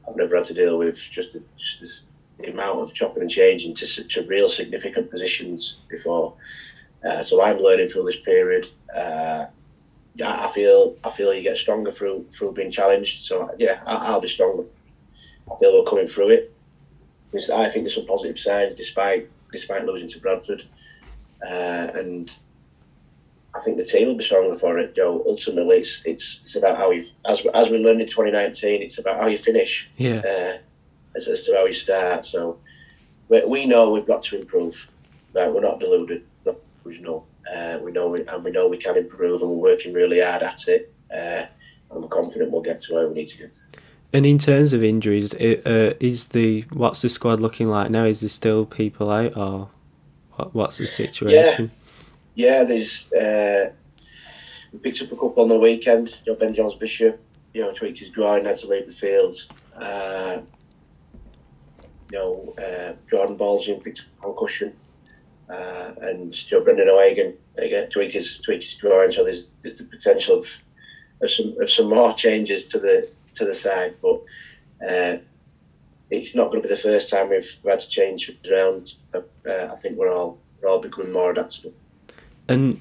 I've 0.08 0.17
never 0.17 0.37
had 0.37 0.46
to 0.46 0.55
deal 0.55 0.79
with 0.79 0.96
just 0.96 1.34
a, 1.34 1.43
just 1.56 1.81
this 1.81 2.06
amount 2.46 2.81
of 2.81 2.93
chopping 2.93 3.23
and 3.23 3.31
changing 3.31 3.75
to, 3.75 4.05
to 4.08 4.26
real 4.26 4.49
significant 4.49 5.11
positions 5.11 5.79
before. 5.88 6.34
Uh, 7.05 7.23
so 7.23 7.43
I'm 7.43 7.58
learning 7.58 7.88
through 7.88 8.05
this 8.05 8.20
period. 8.20 8.69
Uh, 8.94 9.46
I 10.20 10.49
feel 10.49 10.97
I 11.05 11.11
feel 11.11 11.32
you 11.32 11.43
get 11.43 11.56
stronger 11.56 11.91
through 11.91 12.26
through 12.31 12.53
being 12.53 12.70
challenged. 12.70 13.25
So 13.25 13.50
yeah, 13.59 13.82
I, 13.87 14.12
will 14.12 14.20
be 14.20 14.29
stronger. 14.29 14.64
I 15.50 15.56
feel 15.59 15.73
we're 15.73 15.88
coming 15.88 16.06
through 16.06 16.31
it. 16.31 16.55
I 17.35 17.69
think 17.69 17.85
there's 17.85 17.94
some 17.94 18.06
positive 18.06 18.38
signs 18.38 18.75
despite 18.75 19.31
despite 19.53 19.87
losing 19.87 20.09
to 20.09 20.20
Bradford, 20.20 20.64
uh, 21.47 21.91
and 21.94 22.35
I 23.55 23.61
think 23.61 23.79
the 23.79 23.85
team 23.85 24.09
will 24.09 24.17
be 24.17 24.25
stronger 24.25 24.55
for 24.55 24.79
it. 24.79 24.94
You 24.97 25.03
know, 25.03 25.25
ultimately, 25.26 25.79
it's 25.79 26.03
it's 26.05 26.41
it's 26.44 26.56
about 26.56 26.76
how 26.76 26.91
you 26.91 27.05
as 27.25 27.43
as 27.55 27.70
we 27.70 27.79
learned 27.79 28.03
in 28.03 28.06
2019. 28.06 28.82
It's 28.82 28.99
about 28.99 29.19
how 29.19 29.29
you 29.29 29.38
finish. 29.38 29.91
Yeah. 29.97 30.19
Uh, 30.19 30.58
as, 31.15 31.29
as 31.29 31.44
to 31.44 31.55
how 31.55 31.67
you 31.67 31.73
start. 31.73 32.25
So 32.25 32.58
we, 33.29 33.44
we 33.44 33.67
know 33.67 33.91
we've 33.91 34.06
got 34.06 34.23
to 34.25 34.41
improve. 34.41 34.88
Right, 35.35 35.53
we're 35.53 35.61
not 35.61 35.81
deluded. 35.81 36.25
We 36.84 36.99
know. 36.99 37.25
Uh, 37.52 37.79
we 37.82 37.93
know, 37.93 38.08
we, 38.08 38.26
and 38.26 38.44
we 38.44 38.50
know 38.50 38.69
we 38.69 38.76
can 38.76 38.96
improve, 38.96 39.43
and 39.43 39.50
we're 39.50 39.73
working 39.73 39.93
really 39.93 40.20
hard 40.20 40.43
at 40.43 40.69
it. 40.69 40.94
Uh, 41.14 41.44
I'm 41.90 42.08
confident 42.08 42.50
we'll 42.50 42.62
get 42.62 42.81
to 42.82 42.94
where 42.94 43.08
we 43.08 43.14
need 43.14 43.29
to 43.29 43.38
get. 43.38 43.58
And 44.12 44.26
in 44.26 44.38
terms 44.38 44.73
of 44.73 44.84
injuries, 44.84 45.32
it, 45.34 45.67
uh, 45.67 45.94
is 46.00 46.29
the 46.29 46.62
what's 46.73 47.02
the 47.02 47.08
squad 47.08 47.40
looking 47.40 47.69
like 47.69 47.90
now? 47.90 48.05
Is 48.05 48.20
there 48.20 48.29
still 48.29 48.67
people 48.67 49.11
out, 49.11 49.37
or 49.37 49.70
what, 50.34 50.55
what's 50.55 50.79
the 50.79 50.87
situation? 50.87 51.70
Yeah, 52.34 52.58
yeah 52.58 52.64
there's. 52.64 53.12
Uh, 53.12 53.73
we 54.73 54.79
picked 54.79 55.02
up 55.02 55.12
a 55.12 55.17
couple 55.17 55.43
on 55.43 55.49
the 55.49 55.58
weekend. 55.58 56.17
You 56.25 56.32
know, 56.32 56.38
Ben 56.38 56.55
Jones 56.55 56.75
Bishop, 56.75 57.20
you 57.55 57.62
know, 57.62 57.73
tweaked 57.73 57.99
his 57.99 58.08
groin, 58.08 58.44
had 58.44 58.58
to 58.58 58.69
leave 58.69 58.87
the 58.87 58.93
field. 58.93 59.37
Uh, 59.76 60.43
you 62.11 62.19
know, 62.19 62.55
uh, 62.58 62.94
Jordan 63.11 63.37
Baldwin 63.37 63.81
picked 63.81 64.00
up 64.00 64.23
concussion 64.23 64.75
uh, 65.53 65.94
and 66.01 66.32
Joe 66.32 66.63
Brendan 66.65 66.89
O'Hagan 66.89 67.37
again 67.59 67.91
tweaked 67.91 68.15
his 68.15 68.41
tweaked 68.41 68.63
his 68.63 68.75
drawing. 68.75 69.13
So 69.13 69.25
there's 69.25 69.53
there's 69.63 69.79
the 69.79 69.85
potential 69.85 70.39
of, 70.39 70.47
of 71.21 71.31
some 71.31 71.55
of 71.61 71.69
some 71.69 71.89
more 71.89 72.13
changes 72.15 72.65
to 72.67 72.79
the 72.79 73.09
to 73.35 73.44
the 73.44 73.55
side, 73.55 73.97
but 74.01 74.23
uh, 74.87 75.17
it's 76.11 76.35
not 76.35 76.51
going 76.51 76.63
to 76.63 76.69
be 76.69 76.75
the 76.75 76.81
first 76.81 77.11
time 77.11 77.31
we've 77.31 77.56
had 77.67 77.81
to 77.81 77.89
change 77.89 78.31
around. 78.51 78.94
Uh, 79.15 79.21
I 79.47 79.77
think 79.77 79.99
we're 79.99 80.13
all 80.13 80.39
we're 80.61 80.71
all 80.71 80.81
becoming 80.81 81.13
more 81.13 81.31
adaptable. 81.31 81.75
And 82.49 82.81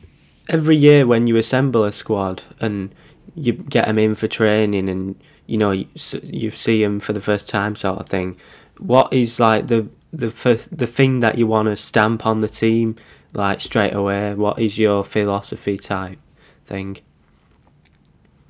every 0.49 0.75
year 0.75 1.05
when 1.05 1.27
you 1.27 1.35
assemble 1.37 1.83
a 1.83 1.91
squad 1.91 2.43
and 2.59 2.93
you 3.35 3.53
get 3.53 3.85
them 3.85 3.99
in 3.99 4.15
for 4.15 4.27
training 4.27 4.89
and 4.89 5.21
you 5.45 5.57
know 5.57 5.71
you, 5.71 5.87
you 6.23 6.51
see 6.51 6.83
them 6.83 6.99
for 6.99 7.13
the 7.13 7.21
first 7.21 7.47
time 7.47 7.75
sort 7.75 7.99
of 7.99 8.07
thing 8.07 8.35
what 8.77 9.11
is 9.13 9.39
like 9.39 9.67
the 9.67 9.87
the 10.11 10.29
first, 10.29 10.75
the 10.75 10.87
thing 10.87 11.19
that 11.21 11.37
you 11.37 11.47
want 11.47 11.67
to 11.67 11.75
stamp 11.75 12.25
on 12.25 12.41
the 12.41 12.49
team 12.49 12.95
like 13.33 13.61
straight 13.61 13.93
away? 13.93 14.33
What 14.33 14.59
is 14.59 14.77
your 14.77 15.03
philosophy 15.03 15.77
type 15.77 16.19
thing? 16.65 16.97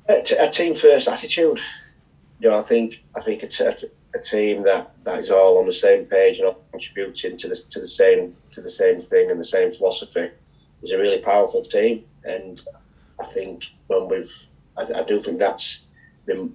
A, 0.08 0.24
a 0.40 0.50
team 0.50 0.74
first 0.74 1.08
attitude. 1.08 1.60
You 2.40 2.50
know, 2.50 2.58
I 2.58 2.62
think 2.62 3.02
I 3.16 3.20
think 3.20 3.42
it's 3.42 3.60
a, 3.60 3.74
a, 4.14 4.20
team 4.20 4.64
that, 4.64 4.92
that 5.04 5.20
is 5.20 5.30
all 5.30 5.58
on 5.58 5.66
the 5.66 5.72
same 5.72 6.06
page 6.06 6.38
and 6.38 6.48
all 6.48 6.62
contributing 6.72 7.36
to 7.36 7.48
the 7.48 7.56
to 7.70 7.80
the 7.80 7.86
same 7.86 8.36
to 8.50 8.60
the 8.60 8.70
same 8.70 9.00
thing 9.00 9.30
and 9.30 9.38
the 9.38 9.44
same 9.44 9.70
philosophy 9.70 10.28
is 10.82 10.90
a 10.90 10.98
really 10.98 11.18
powerful 11.18 11.62
team. 11.62 12.04
And 12.24 12.60
I 13.20 13.26
think 13.26 13.66
when 13.86 14.08
we've, 14.08 14.34
I, 14.76 14.82
I 15.00 15.02
do 15.04 15.20
think 15.20 15.38
that's 15.38 15.82
been 16.26 16.54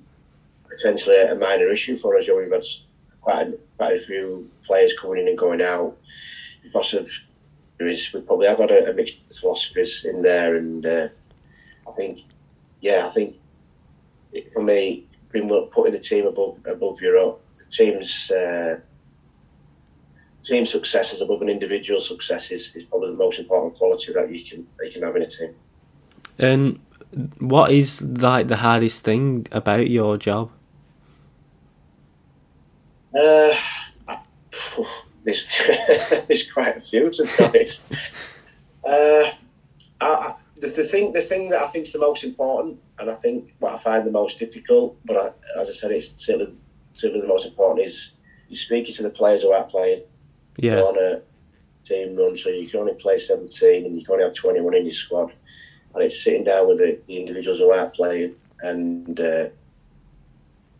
potentially 0.70 1.22
a 1.22 1.36
minor 1.36 1.68
issue 1.68 1.96
for 1.96 2.18
us. 2.18 2.28
You 2.28 2.36
know, 2.36 2.42
we've 2.42 2.52
had 2.52 2.66
quite 3.22 3.48
a, 3.48 3.58
quite 3.78 3.96
a 3.96 4.00
few 4.00 4.50
players 4.66 4.94
coming 5.00 5.20
in 5.20 5.28
and 5.28 5.38
going 5.38 5.62
out 5.62 5.96
because 6.64 6.94
of 6.94 7.10
is 7.80 8.12
we 8.14 8.22
probably 8.22 8.48
have 8.48 8.58
had 8.58 8.72
a, 8.72 8.90
a 8.90 8.94
mixed 8.94 9.18
philosophies 9.40 10.06
in 10.06 10.22
there, 10.22 10.56
and 10.56 10.86
uh, 10.86 11.08
I 11.88 11.92
think, 11.92 12.22
yeah, 12.82 13.06
I 13.06 13.10
think 13.10 13.36
for 14.54 14.64
me, 14.64 15.06
being 15.32 15.50
putting 15.72 15.94
the 15.94 16.00
team 16.00 16.26
above 16.26 16.60
above 16.66 17.02
your 17.02 17.38
the 17.56 17.66
team's 17.70 18.32
uh, 18.32 18.80
team 20.42 20.66
successes 20.66 21.22
above 21.22 21.42
an 21.42 21.50
individual 21.50 22.00
success 22.00 22.52
is, 22.52 22.76
is 22.76 22.84
probably 22.86 23.12
the 23.12 23.18
most 23.18 23.40
important 23.40 23.76
quality 23.76 24.14
that 24.14 24.32
you 24.32 24.44
can 24.44 24.68
that 24.78 24.88
you 24.88 24.94
can 24.94 25.04
have 25.04 25.16
in 25.16 25.22
a 25.22 25.28
team. 25.28 25.56
And 26.40 26.80
what 27.40 27.72
is 27.72 28.02
like 28.02 28.48
the 28.48 28.58
hardest 28.58 29.04
thing 29.04 29.48
about 29.52 29.90
your 29.90 30.18
job? 30.18 30.52
Uh, 33.18 33.56
there's, 35.24 35.62
there's 36.28 36.52
quite 36.52 36.78
a 36.78 36.82
few 36.82 37.10
to 37.10 37.24
be 37.24 37.44
honest. 37.44 37.84
Uh, 38.84 39.32
I, 40.00 40.36
the, 40.58 40.68
the 40.68 40.84
thing 40.84 41.14
the 41.14 41.22
thing 41.22 41.50
that 41.50 41.62
I 41.62 41.68
think 41.68 41.86
is 41.86 41.94
the 41.94 42.00
most 42.00 42.24
important, 42.24 42.80
and 43.00 43.10
I 43.10 43.16
think 43.16 43.54
what 43.60 43.74
I 43.74 43.78
find 43.78 44.06
the 44.06 44.12
most 44.12 44.40
difficult, 44.40 44.98
but 45.06 45.18
I, 45.18 45.60
as 45.60 45.70
I 45.70 45.74
said, 45.74 45.92
it's 45.92 46.14
certainly, 46.16 46.54
certainly 46.94 47.22
the 47.22 47.28
most 47.28 47.46
important 47.46 47.86
is 47.88 48.14
you 48.50 48.56
speaking 48.56 48.94
to 48.96 49.04
the 49.04 49.10
players 49.10 49.42
who 49.42 49.52
are 49.52 49.64
playing. 49.64 50.04
Yeah. 50.60 50.82
on 50.82 50.98
a 50.98 51.22
team 51.88 52.16
run, 52.16 52.36
so 52.36 52.50
you 52.50 52.68
can 52.68 52.80
only 52.80 52.96
play 52.96 53.18
17 53.18 53.86
and 53.86 53.96
you 53.96 54.04
can 54.04 54.14
only 54.14 54.24
have 54.24 54.34
21 54.34 54.74
in 54.74 54.86
your 54.86 54.92
squad. 54.92 55.32
And 55.94 56.04
it's 56.04 56.24
sitting 56.24 56.44
down 56.44 56.68
with 56.68 56.80
the, 56.80 57.00
the 57.08 57.18
individuals 57.18 57.60
who 57.60 57.72
are 57.72 57.90
playing 57.90 58.36
and 58.62 59.20
uh, 59.20 59.50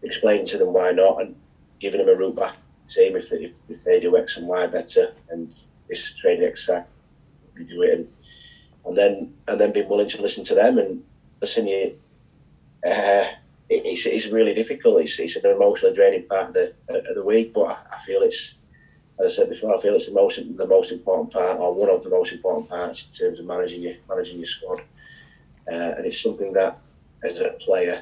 explaining 0.02 0.46
to 0.48 0.58
them 0.58 0.74
why 0.74 0.92
not 0.92 1.22
and 1.22 1.36
giving 1.80 2.00
them 2.00 2.10
a 2.10 2.18
route 2.18 2.36
back 2.36 2.56
team 2.88 3.16
if 3.16 3.30
they, 3.30 3.38
if, 3.38 3.70
if 3.70 3.84
they 3.84 4.00
do 4.00 4.18
X 4.18 4.38
and 4.38 4.48
Y 4.48 4.68
better 4.68 5.14
and 5.30 5.54
this 5.88 6.16
training 6.16 6.48
exercise, 6.48 6.86
we 7.56 7.66
do 7.66 7.82
it. 7.84 7.94
And, 8.00 8.08
and 8.86 8.98
then 8.98 9.34
and 9.48 9.60
then 9.60 9.74
being 9.74 9.90
willing 9.90 10.08
to 10.10 10.22
listen 10.22 10.44
to 10.46 10.56
them. 10.56 10.78
And 10.78 11.04
listen 11.42 11.68
you 11.68 11.98
uh, 12.86 13.26
it, 13.70 13.86
it's, 13.86 14.06
it's 14.06 14.28
really 14.28 14.54
difficult. 14.54 15.02
It's, 15.02 15.20
it's 15.20 15.36
an 15.36 15.46
emotionally 15.46 15.96
draining 15.96 16.28
part 16.28 16.48
of 16.50 16.54
the 16.54 16.74
of 16.90 17.16
the 17.16 17.24
week 17.24 17.54
but 17.54 17.66
I, 17.66 17.78
I 17.96 18.00
feel 18.06 18.22
it's 18.22 18.56
as 19.20 19.34
I 19.34 19.36
said 19.36 19.50
before 19.50 19.76
I 19.76 19.82
feel 19.82 19.96
it's 19.96 20.08
the 20.08 20.14
most 20.14 20.40
the 20.58 20.68
most 20.68 20.92
important 20.92 21.32
part 21.32 21.60
or 21.60 21.74
one 21.74 21.90
of 21.90 22.04
the 22.04 22.10
most 22.10 22.32
important 22.32 22.70
parts 22.70 23.06
in 23.06 23.12
terms 23.12 23.40
of 23.40 23.46
managing 23.46 23.82
your 23.82 23.96
managing 24.08 24.38
your 24.38 24.46
squad. 24.46 24.82
Uh, 25.70 25.96
and 25.98 26.06
it's 26.06 26.22
something 26.22 26.54
that 26.54 26.80
as 27.24 27.40
a 27.40 27.50
player 27.60 28.02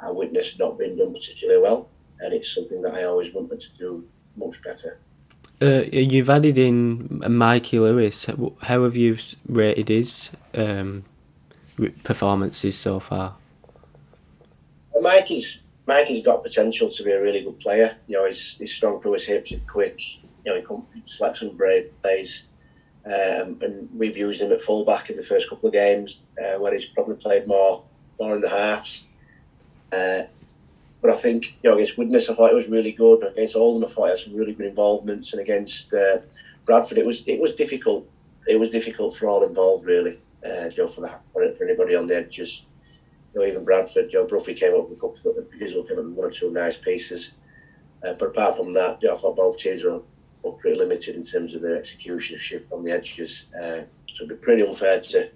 I 0.00 0.10
witnessed 0.10 0.58
not 0.58 0.78
being 0.78 0.96
done 0.96 1.12
particularly 1.12 1.60
well 1.60 1.88
and 2.20 2.32
it's 2.32 2.54
something 2.54 2.82
that 2.82 2.94
I 2.94 3.04
always 3.04 3.32
wanted 3.32 3.60
to 3.60 3.76
do 3.78 4.06
much 4.36 4.62
better 4.62 4.98
Uh, 5.62 5.84
you've 5.92 6.28
added 6.28 6.58
in 6.58 7.22
Mikey 7.28 7.78
Lewis. 7.78 8.26
How 8.62 8.82
have 8.84 8.96
you 8.96 9.18
rated 9.48 9.88
his 9.88 10.30
um, 10.52 11.04
performances 12.02 12.76
so 12.76 12.98
far? 13.00 13.36
Well, 14.92 15.02
Mikey's 15.02 15.60
Mikey's 15.86 16.24
got 16.24 16.42
potential 16.42 16.88
to 16.90 17.02
be 17.04 17.12
a 17.12 17.20
really 17.20 17.42
good 17.42 17.58
player. 17.60 17.96
You 18.06 18.16
know, 18.16 18.26
he's, 18.26 18.56
he's 18.58 18.72
strong 18.72 19.00
through 19.00 19.14
his 19.14 19.26
hips, 19.26 19.50
he's 19.50 19.60
quick. 19.70 20.00
You 20.44 20.52
know, 20.52 20.56
he 20.56 20.62
can 20.62 20.82
select 21.06 21.38
some 21.38 21.56
brave 21.56 21.90
plays. 22.02 22.44
Um, 23.06 23.58
and 23.60 23.88
we've 23.94 24.16
used 24.16 24.40
him 24.40 24.50
at 24.52 24.62
fullback 24.62 25.10
in 25.10 25.16
the 25.16 25.22
first 25.22 25.48
couple 25.48 25.66
of 25.66 25.74
games, 25.74 26.20
uh, 26.42 26.58
where 26.58 26.72
he's 26.72 26.86
probably 26.86 27.16
played 27.16 27.46
more 27.46 27.84
more 28.18 28.34
in 28.34 28.40
the 28.40 28.48
halves. 28.48 29.04
Uh, 29.92 30.22
but 31.04 31.12
I 31.12 31.16
think 31.16 31.54
you 31.62 31.68
know 31.68 31.76
against 31.76 31.98
Widnes, 31.98 32.30
I 32.30 32.34
thought 32.34 32.50
it 32.50 32.56
was 32.56 32.68
really 32.68 32.92
good. 32.92 33.22
Against 33.22 33.56
Oldham, 33.56 33.84
I 33.86 33.92
thought 33.92 34.04
he 34.04 34.10
had 34.10 34.18
some 34.18 34.34
really 34.34 34.54
good 34.54 34.66
involvements, 34.66 35.32
and 35.32 35.42
against 35.42 35.92
uh, 35.92 36.20
Bradford, 36.64 36.96
it 36.96 37.04
was 37.04 37.22
it 37.26 37.38
was 37.38 37.54
difficult. 37.54 38.08
It 38.46 38.58
was 38.58 38.70
difficult 38.70 39.14
for 39.14 39.28
all 39.28 39.44
involved, 39.44 39.84
really. 39.84 40.18
Uh, 40.42 40.70
you 40.70 40.82
know, 40.82 40.88
for, 40.88 41.02
the, 41.02 41.54
for 41.56 41.64
anybody 41.64 41.94
on 41.94 42.06
the 42.06 42.16
edges 42.16 42.64
you 43.34 43.40
know, 43.40 43.46
even 43.46 43.64
Bradford, 43.64 44.10
Joe 44.10 44.26
Bruffy 44.26 44.54
came 44.54 44.74
up 44.74 44.88
with 44.88 44.98
a 44.98 45.00
couple 45.00 45.38
of 45.38 45.46
Israel 45.60 45.84
came 45.84 45.98
up 45.98 46.04
with 46.04 46.14
one 46.14 46.26
or 46.26 46.30
two 46.30 46.50
nice 46.50 46.76
pieces. 46.76 47.32
Uh, 48.02 48.14
but 48.14 48.28
apart 48.28 48.56
from 48.56 48.72
that, 48.72 49.02
you 49.02 49.08
know, 49.08 49.14
I 49.14 49.18
thought 49.18 49.36
both 49.36 49.58
teams 49.58 49.82
were, 49.82 50.00
were 50.42 50.52
pretty 50.52 50.78
limited 50.78 51.16
in 51.16 51.24
terms 51.24 51.54
of 51.54 51.62
their 51.62 51.76
execution 51.76 52.36
of 52.36 52.40
shift 52.40 52.72
on 52.72 52.84
the 52.84 52.92
edges. 52.92 53.46
Uh, 53.54 53.82
so 54.06 54.24
it'd 54.24 54.28
be 54.28 54.34
pretty 54.36 54.62
unfair 54.62 55.00
to 55.00 55.30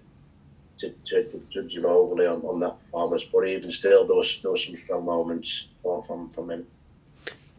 to, 0.78 0.90
to, 0.90 1.24
to 1.24 1.42
judge 1.50 1.76
him 1.76 1.86
overly 1.86 2.26
on, 2.26 2.40
on 2.42 2.60
that 2.60 2.82
performance. 2.84 3.24
But 3.24 3.46
even 3.46 3.70
still, 3.70 4.06
there 4.06 4.16
was, 4.16 4.40
there 4.42 4.50
was 4.50 4.64
some 4.64 4.76
strong 4.76 5.04
moments 5.04 5.68
from 5.82 6.30
from 6.30 6.50
him. 6.50 6.66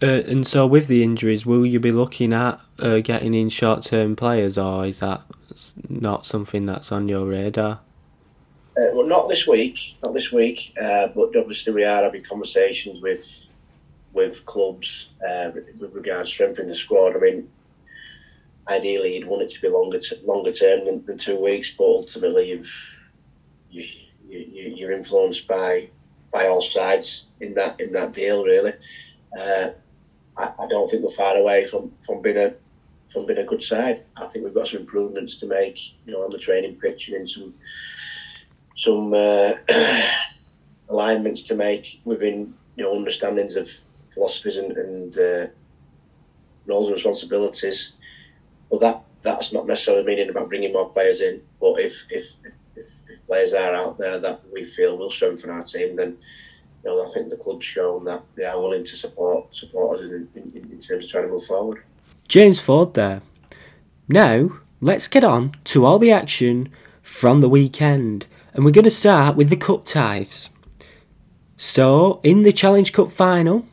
Uh, 0.01 0.23
and 0.27 0.47
so, 0.47 0.65
with 0.65 0.87
the 0.87 1.03
injuries, 1.03 1.45
will 1.45 1.65
you 1.65 1.79
be 1.79 1.91
looking 1.91 2.31
at 2.31 2.61
uh, 2.79 2.99
getting 2.99 3.33
in 3.33 3.49
short-term 3.49 4.15
players, 4.15 4.57
or 4.57 4.85
is 4.85 4.99
that 5.01 5.21
not 5.89 6.25
something 6.25 6.65
that's 6.65 6.91
on 6.91 7.09
your 7.09 7.25
radar? 7.25 7.81
Uh, 8.77 8.93
well, 8.93 9.05
not 9.05 9.27
this 9.27 9.45
week, 9.45 9.97
not 10.01 10.13
this 10.13 10.31
week. 10.31 10.73
Uh, 10.81 11.07
but 11.07 11.35
obviously, 11.35 11.73
we 11.73 11.83
are 11.83 12.03
having 12.03 12.23
conversations 12.23 13.01
with 13.01 13.49
with 14.13 14.45
clubs 14.45 15.09
uh, 15.27 15.51
with 15.53 15.93
regards 15.93 16.29
to 16.29 16.33
strengthening 16.33 16.69
the 16.69 16.75
squad. 16.75 17.15
I 17.17 17.19
mean, 17.19 17.49
ideally, 18.69 19.15
you'd 19.15 19.27
want 19.27 19.41
it 19.41 19.49
to 19.49 19.61
be 19.61 19.67
longer 19.67 19.99
t- 19.99 20.21
longer 20.23 20.53
term 20.53 20.85
than, 20.85 21.03
than 21.05 21.17
two 21.17 21.43
weeks, 21.43 21.71
but 21.77 21.83
ultimately, 21.83 22.51
you've 22.51 22.71
you, 23.69 23.85
you 24.27 24.73
you're 24.75 24.91
influenced 24.91 25.47
by 25.47 25.89
by 26.31 26.47
all 26.47 26.61
sides 26.61 27.25
in 27.39 27.53
that 27.55 27.79
in 27.79 27.91
that 27.93 28.13
deal. 28.13 28.43
Really, 28.43 28.73
uh, 29.37 29.69
I, 30.37 30.53
I 30.59 30.67
don't 30.67 30.89
think 30.89 31.03
we're 31.03 31.09
far 31.09 31.35
away 31.35 31.65
from 31.65 31.91
from 32.05 32.21
being 32.21 32.37
a 32.37 32.53
from 33.11 33.25
being 33.25 33.39
a 33.39 33.43
good 33.43 33.61
side. 33.61 34.03
I 34.17 34.27
think 34.27 34.45
we've 34.45 34.53
got 34.53 34.67
some 34.67 34.81
improvements 34.81 35.35
to 35.37 35.47
make, 35.47 35.79
you 36.05 36.13
know, 36.13 36.23
on 36.23 36.29
the 36.29 36.37
training 36.37 36.75
pitch 36.75 37.07
and 37.07 37.17
in 37.17 37.27
some 37.27 37.53
some 38.75 39.13
uh, 39.13 39.53
alignments 40.89 41.41
to 41.43 41.55
make 41.55 41.99
within 42.05 42.53
you 42.75 42.83
know 42.83 42.95
understandings 42.95 43.55
of 43.55 43.69
philosophies 44.13 44.57
and, 44.57 44.71
and 44.73 45.17
uh, 45.17 45.47
roles 46.65 46.87
and 46.87 46.95
responsibilities. 46.95 47.93
But 48.71 48.81
that 48.81 49.03
that's 49.21 49.51
not 49.51 49.67
necessarily 49.67 50.05
meaning 50.05 50.29
about 50.29 50.49
bringing 50.49 50.73
more 50.73 50.89
players 50.89 51.21
in. 51.21 51.41
But 51.59 51.79
if 51.79 52.05
if, 52.09 52.23
if, 52.43 52.53
players 53.27 53.53
are 53.53 53.73
out 53.73 53.97
there 53.97 54.19
that 54.19 54.41
we 54.51 54.63
feel 54.63 54.97
will 54.97 55.09
strengthen 55.09 55.49
our 55.49 55.63
team, 55.63 55.95
then 55.95 56.17
you 56.83 56.89
know 56.89 57.07
I 57.07 57.13
think 57.13 57.29
the 57.29 57.37
club's 57.37 57.65
shown 57.65 58.05
that 58.05 58.23
they 58.35 58.45
are 58.45 58.59
willing 58.59 58.83
to 58.83 58.95
support 58.95 59.53
support 59.53 59.99
us 59.99 60.09
in, 60.09 60.27
in, 60.35 60.69
in 60.71 60.79
terms 60.79 61.05
of 61.05 61.09
trying 61.09 61.25
to 61.25 61.31
move 61.31 61.45
forward. 61.45 61.83
James 62.27 62.59
Ford 62.59 62.93
there. 62.93 63.21
Now, 64.07 64.49
let's 64.81 65.07
get 65.07 65.23
on 65.23 65.55
to 65.65 65.85
all 65.85 65.99
the 65.99 66.11
action 66.11 66.69
from 67.01 67.41
the 67.41 67.49
weekend. 67.49 68.25
And 68.53 68.65
we're 68.65 68.71
going 68.71 68.83
to 68.83 68.91
start 68.91 69.35
with 69.35 69.49
the 69.49 69.55
cup 69.55 69.85
ties. 69.85 70.49
So, 71.57 72.19
in 72.23 72.43
the 72.43 72.51
Challenge 72.51 72.93
Cup 72.93 73.11
final, 73.11 73.65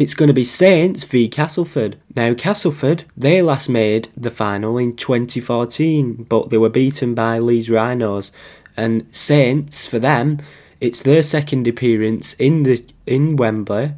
it's 0.00 0.14
going 0.14 0.28
to 0.28 0.34
be 0.34 0.46
Saints 0.46 1.04
v 1.04 1.28
Castleford. 1.28 1.98
Now, 2.16 2.32
Castleford, 2.32 3.04
they 3.18 3.42
last 3.42 3.68
made 3.68 4.08
the 4.16 4.30
final 4.30 4.78
in 4.78 4.96
2014, 4.96 6.24
but 6.26 6.48
they 6.48 6.56
were 6.56 6.70
beaten 6.70 7.14
by 7.14 7.38
Leeds 7.38 7.68
Rhinos. 7.68 8.32
And 8.78 9.06
Saints, 9.12 9.86
for 9.86 9.98
them, 9.98 10.38
it's 10.80 11.02
their 11.02 11.22
second 11.22 11.68
appearance 11.68 12.32
in 12.38 12.62
the 12.62 12.82
in 13.04 13.36
Wembley 13.36 13.92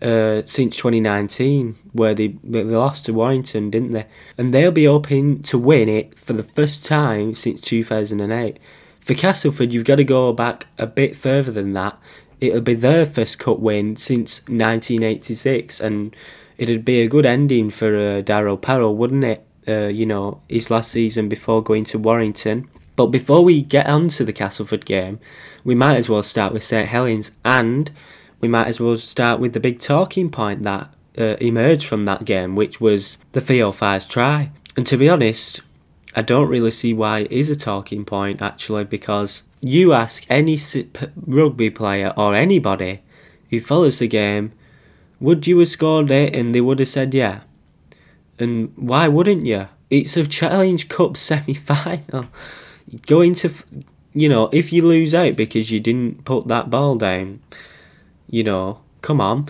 uh, 0.00 0.42
since 0.46 0.76
2019, 0.76 1.76
where 1.94 2.14
they, 2.14 2.28
they 2.44 2.62
lost 2.62 3.06
to 3.06 3.12
Warrington, 3.12 3.70
didn't 3.70 3.90
they? 3.90 4.06
And 4.38 4.54
they'll 4.54 4.70
be 4.70 4.84
hoping 4.84 5.42
to 5.42 5.58
win 5.58 5.88
it 5.88 6.16
for 6.16 6.32
the 6.32 6.44
first 6.44 6.84
time 6.84 7.34
since 7.34 7.60
2008. 7.60 8.56
For 9.00 9.14
Castleford, 9.14 9.72
you've 9.72 9.84
got 9.84 9.96
to 9.96 10.04
go 10.04 10.32
back 10.32 10.68
a 10.78 10.86
bit 10.86 11.16
further 11.16 11.50
than 11.50 11.72
that. 11.72 11.98
It'll 12.40 12.60
be 12.60 12.74
their 12.74 13.04
first 13.04 13.38
cup 13.38 13.58
win 13.58 13.96
since 13.96 14.40
1986, 14.40 15.80
and 15.80 16.16
it'd 16.56 16.84
be 16.84 17.02
a 17.02 17.08
good 17.08 17.26
ending 17.26 17.70
for 17.70 17.96
uh, 17.96 18.22
Daryl 18.22 18.60
Powell, 18.60 18.96
wouldn't 18.96 19.24
it? 19.24 19.44
Uh, 19.68 19.88
you 19.88 20.06
know, 20.06 20.40
his 20.48 20.70
last 20.70 20.90
season 20.90 21.28
before 21.28 21.62
going 21.62 21.84
to 21.84 21.98
Warrington. 21.98 22.68
But 22.96 23.06
before 23.06 23.44
we 23.44 23.62
get 23.62 23.86
on 23.86 24.08
to 24.10 24.24
the 24.24 24.32
Castleford 24.32 24.84
game, 24.84 25.20
we 25.64 25.74
might 25.74 25.96
as 25.96 26.08
well 26.08 26.22
start 26.22 26.52
with 26.52 26.64
St 26.64 26.88
Helens, 26.88 27.32
and 27.44 27.90
we 28.40 28.48
might 28.48 28.68
as 28.68 28.80
well 28.80 28.96
start 28.96 29.38
with 29.38 29.52
the 29.52 29.60
big 29.60 29.80
talking 29.80 30.30
point 30.30 30.62
that 30.62 30.92
uh, 31.18 31.36
emerged 31.40 31.86
from 31.86 32.04
that 32.06 32.24
game, 32.24 32.56
which 32.56 32.80
was 32.80 33.18
the 33.32 33.40
Theo 33.40 33.70
Fages 33.70 34.08
try. 34.08 34.50
And 34.76 34.86
to 34.86 34.96
be 34.96 35.08
honest, 35.08 35.60
I 36.14 36.22
don't 36.22 36.48
really 36.48 36.70
see 36.70 36.94
why 36.94 37.20
it 37.20 37.32
is 37.32 37.50
a 37.50 37.56
talking 37.56 38.04
point 38.04 38.40
actually, 38.40 38.84
because 38.84 39.42
you 39.60 39.92
ask 39.92 40.24
any 40.28 40.58
rugby 41.26 41.70
player 41.70 42.12
or 42.16 42.34
anybody 42.34 43.02
who 43.50 43.60
follows 43.60 43.98
the 43.98 44.08
game, 44.08 44.52
would 45.18 45.46
you 45.46 45.58
have 45.58 45.68
scored 45.68 46.10
it? 46.10 46.34
And 46.34 46.54
they 46.54 46.60
would 46.60 46.78
have 46.78 46.88
said 46.88 47.12
yeah. 47.14 47.40
And 48.38 48.72
why 48.76 49.08
wouldn't 49.08 49.46
you? 49.46 49.68
It's 49.90 50.16
a 50.16 50.26
Challenge 50.26 50.88
Cup 50.88 51.16
semi 51.16 51.54
final. 51.54 52.26
Going 53.06 53.34
to, 53.36 53.52
you 54.14 54.28
know, 54.28 54.48
if 54.52 54.72
you 54.72 54.82
lose 54.82 55.14
out 55.14 55.36
because 55.36 55.70
you 55.70 55.78
didn't 55.78 56.24
put 56.24 56.48
that 56.48 56.70
ball 56.70 56.96
down, 56.96 57.40
you 58.28 58.42
know, 58.42 58.80
come 59.02 59.20
on. 59.20 59.48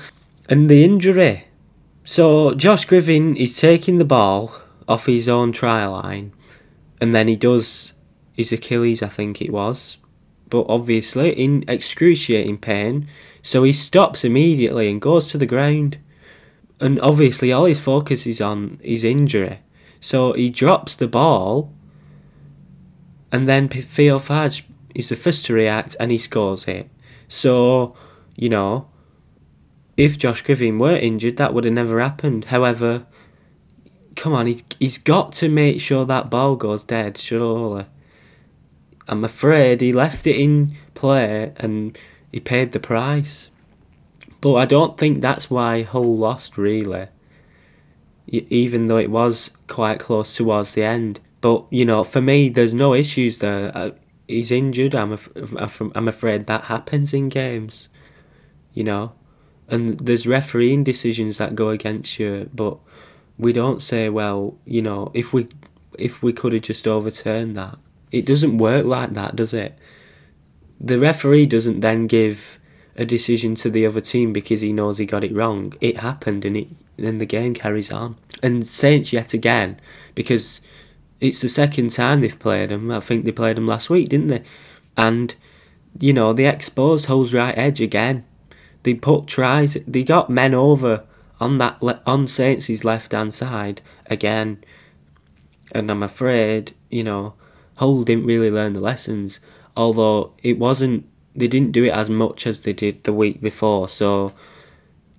And 0.48 0.68
the 0.68 0.84
injury. 0.84 1.46
So 2.04 2.54
Josh 2.54 2.84
Griffin 2.84 3.36
is 3.36 3.58
taking 3.58 3.98
the 3.98 4.04
ball 4.04 4.52
off 4.88 5.06
his 5.06 5.28
own 5.28 5.52
try 5.52 5.86
line, 5.86 6.32
and 7.00 7.14
then 7.14 7.28
he 7.28 7.36
does 7.36 7.92
his 8.32 8.52
Achilles, 8.52 9.02
I 9.02 9.08
think 9.08 9.40
it 9.40 9.50
was, 9.50 9.98
but 10.50 10.66
obviously 10.68 11.30
in 11.30 11.64
excruciating 11.68 12.58
pain. 12.58 13.08
So 13.42 13.62
he 13.62 13.72
stops 13.72 14.24
immediately 14.24 14.90
and 14.90 15.00
goes 15.00 15.28
to 15.30 15.38
the 15.38 15.46
ground. 15.46 15.98
And 16.80 17.00
obviously, 17.00 17.52
all 17.52 17.64
his 17.64 17.80
focus 17.80 18.26
is 18.26 18.40
on 18.40 18.78
his 18.82 19.04
injury. 19.04 19.60
So 20.00 20.32
he 20.32 20.50
drops 20.50 20.96
the 20.96 21.08
ball, 21.08 21.72
and 23.30 23.46
then 23.46 23.68
Theo 23.68 24.18
Fages 24.18 24.62
is 24.94 25.08
the 25.08 25.16
first 25.16 25.44
to 25.46 25.54
react 25.54 25.96
and 26.00 26.10
he 26.10 26.18
scores 26.18 26.66
it. 26.66 26.88
So, 27.28 27.94
you 28.34 28.48
know, 28.48 28.88
if 29.96 30.18
Josh 30.18 30.42
Griffin 30.42 30.78
were 30.78 30.96
injured, 30.96 31.36
that 31.36 31.54
would 31.54 31.64
have 31.64 31.74
never 31.74 32.00
happened. 32.00 32.46
However, 32.46 33.06
come 34.16 34.32
on, 34.32 34.46
he's, 34.46 34.64
he's 34.78 34.98
got 34.98 35.32
to 35.34 35.48
make 35.48 35.80
sure 35.80 36.04
that 36.04 36.30
ball 36.30 36.56
goes 36.56 36.82
dead, 36.82 37.18
surely. 37.18 37.86
I'm 39.10 39.24
afraid 39.24 39.80
he 39.80 39.92
left 39.92 40.26
it 40.26 40.36
in 40.36 40.76
play 40.94 41.52
and 41.56 41.98
he 42.30 42.38
paid 42.38 42.72
the 42.72 42.80
price. 42.80 43.50
But 44.40 44.54
I 44.54 44.64
don't 44.64 44.96
think 44.96 45.20
that's 45.20 45.50
why 45.50 45.82
Hull 45.82 46.16
lost, 46.16 46.56
really. 46.56 47.08
Even 48.28 48.86
though 48.86 48.96
it 48.96 49.10
was 49.10 49.50
quite 49.66 49.98
close 49.98 50.34
towards 50.34 50.74
the 50.74 50.84
end. 50.84 51.18
But, 51.40 51.66
you 51.70 51.84
know, 51.84 52.04
for 52.04 52.22
me, 52.22 52.48
there's 52.48 52.72
no 52.72 52.94
issues 52.94 53.38
there. 53.38 53.72
Uh, 53.74 53.90
he's 54.28 54.52
injured. 54.52 54.94
I'm, 54.94 55.12
af- 55.12 55.80
I'm 55.94 56.08
afraid 56.08 56.46
that 56.46 56.64
happens 56.64 57.12
in 57.12 57.28
games. 57.28 57.88
You 58.72 58.84
know? 58.84 59.12
And 59.68 59.98
there's 59.98 60.26
refereeing 60.26 60.84
decisions 60.84 61.38
that 61.38 61.56
go 61.56 61.70
against 61.70 62.18
you, 62.18 62.48
but 62.54 62.78
we 63.38 63.52
don't 63.52 63.82
say, 63.82 64.08
well, 64.08 64.56
you 64.64 64.82
know, 64.82 65.10
if 65.14 65.32
we 65.32 65.48
if 65.98 66.22
we 66.22 66.32
could 66.32 66.52
have 66.52 66.62
just 66.62 66.86
overturned 66.86 67.56
that. 67.56 67.78
It 68.12 68.26
doesn't 68.26 68.58
work 68.58 68.86
like 68.86 69.14
that, 69.14 69.36
does 69.36 69.54
it? 69.54 69.78
The 70.80 70.98
referee 70.98 71.46
doesn't 71.46 71.80
then 71.80 72.06
give 72.06 72.58
a 72.96 73.04
decision 73.04 73.54
to 73.56 73.70
the 73.70 73.86
other 73.86 74.00
team 74.00 74.32
because 74.32 74.60
he 74.60 74.72
knows 74.72 74.98
he 74.98 75.06
got 75.06 75.24
it 75.24 75.34
wrong. 75.34 75.72
It 75.80 75.98
happened 75.98 76.44
and 76.44 76.56
it 76.56 76.68
then 76.96 77.18
the 77.18 77.26
game 77.26 77.54
carries 77.54 77.90
on. 77.90 78.16
And 78.42 78.66
Saints 78.66 79.12
yet 79.12 79.32
again, 79.32 79.78
because 80.14 80.60
it's 81.20 81.40
the 81.40 81.48
second 81.48 81.90
time 81.90 82.20
they've 82.20 82.38
played 82.38 82.70
them. 82.70 82.90
I 82.90 83.00
think 83.00 83.24
they 83.24 83.32
played 83.32 83.56
them 83.56 83.66
last 83.66 83.90
week, 83.90 84.08
didn't 84.08 84.28
they? 84.28 84.42
And 84.96 85.34
you 85.98 86.12
know 86.12 86.32
they 86.32 86.46
exposed 86.46 87.06
Hull's 87.06 87.34
right 87.34 87.56
edge 87.56 87.80
again. 87.80 88.24
They 88.82 88.94
put 88.94 89.26
tries. 89.26 89.76
They 89.86 90.02
got 90.02 90.30
men 90.30 90.54
over 90.54 91.04
on 91.40 91.58
that 91.58 91.78
on 92.06 92.26
Saints' 92.26 92.84
left 92.84 93.12
hand 93.12 93.34
side 93.34 93.80
again. 94.06 94.62
And 95.72 95.90
I'm 95.90 96.02
afraid 96.02 96.74
you 96.90 97.04
know 97.04 97.34
Hull 97.80 98.04
didn't 98.04 98.26
really 98.26 98.50
learn 98.50 98.74
the 98.74 98.80
lessons. 98.80 99.40
Although 99.76 100.32
it 100.42 100.58
wasn't, 100.58 101.06
they 101.34 101.48
didn't 101.48 101.72
do 101.72 101.84
it 101.84 101.92
as 101.92 102.08
much 102.08 102.46
as 102.46 102.60
they 102.60 102.72
did 102.72 103.04
the 103.04 103.12
week 103.12 103.40
before. 103.40 103.88
So 103.88 104.32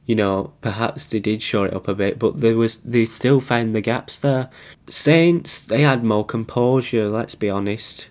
you 0.05 0.15
know, 0.15 0.51
perhaps 0.61 1.05
they 1.05 1.19
did 1.19 1.41
shore 1.41 1.67
it 1.67 1.73
up 1.73 1.87
a 1.87 1.95
bit, 1.95 2.19
but 2.19 2.41
there 2.41 2.57
was 2.57 2.79
they 2.79 3.05
still 3.05 3.39
found 3.39 3.73
the 3.73 3.81
gaps 3.81 4.19
there. 4.19 4.49
Saints 4.89 5.61
they 5.61 5.81
had 5.83 6.03
more 6.03 6.25
composure. 6.25 7.07
Let's 7.07 7.35
be 7.35 7.49
honest. 7.49 8.07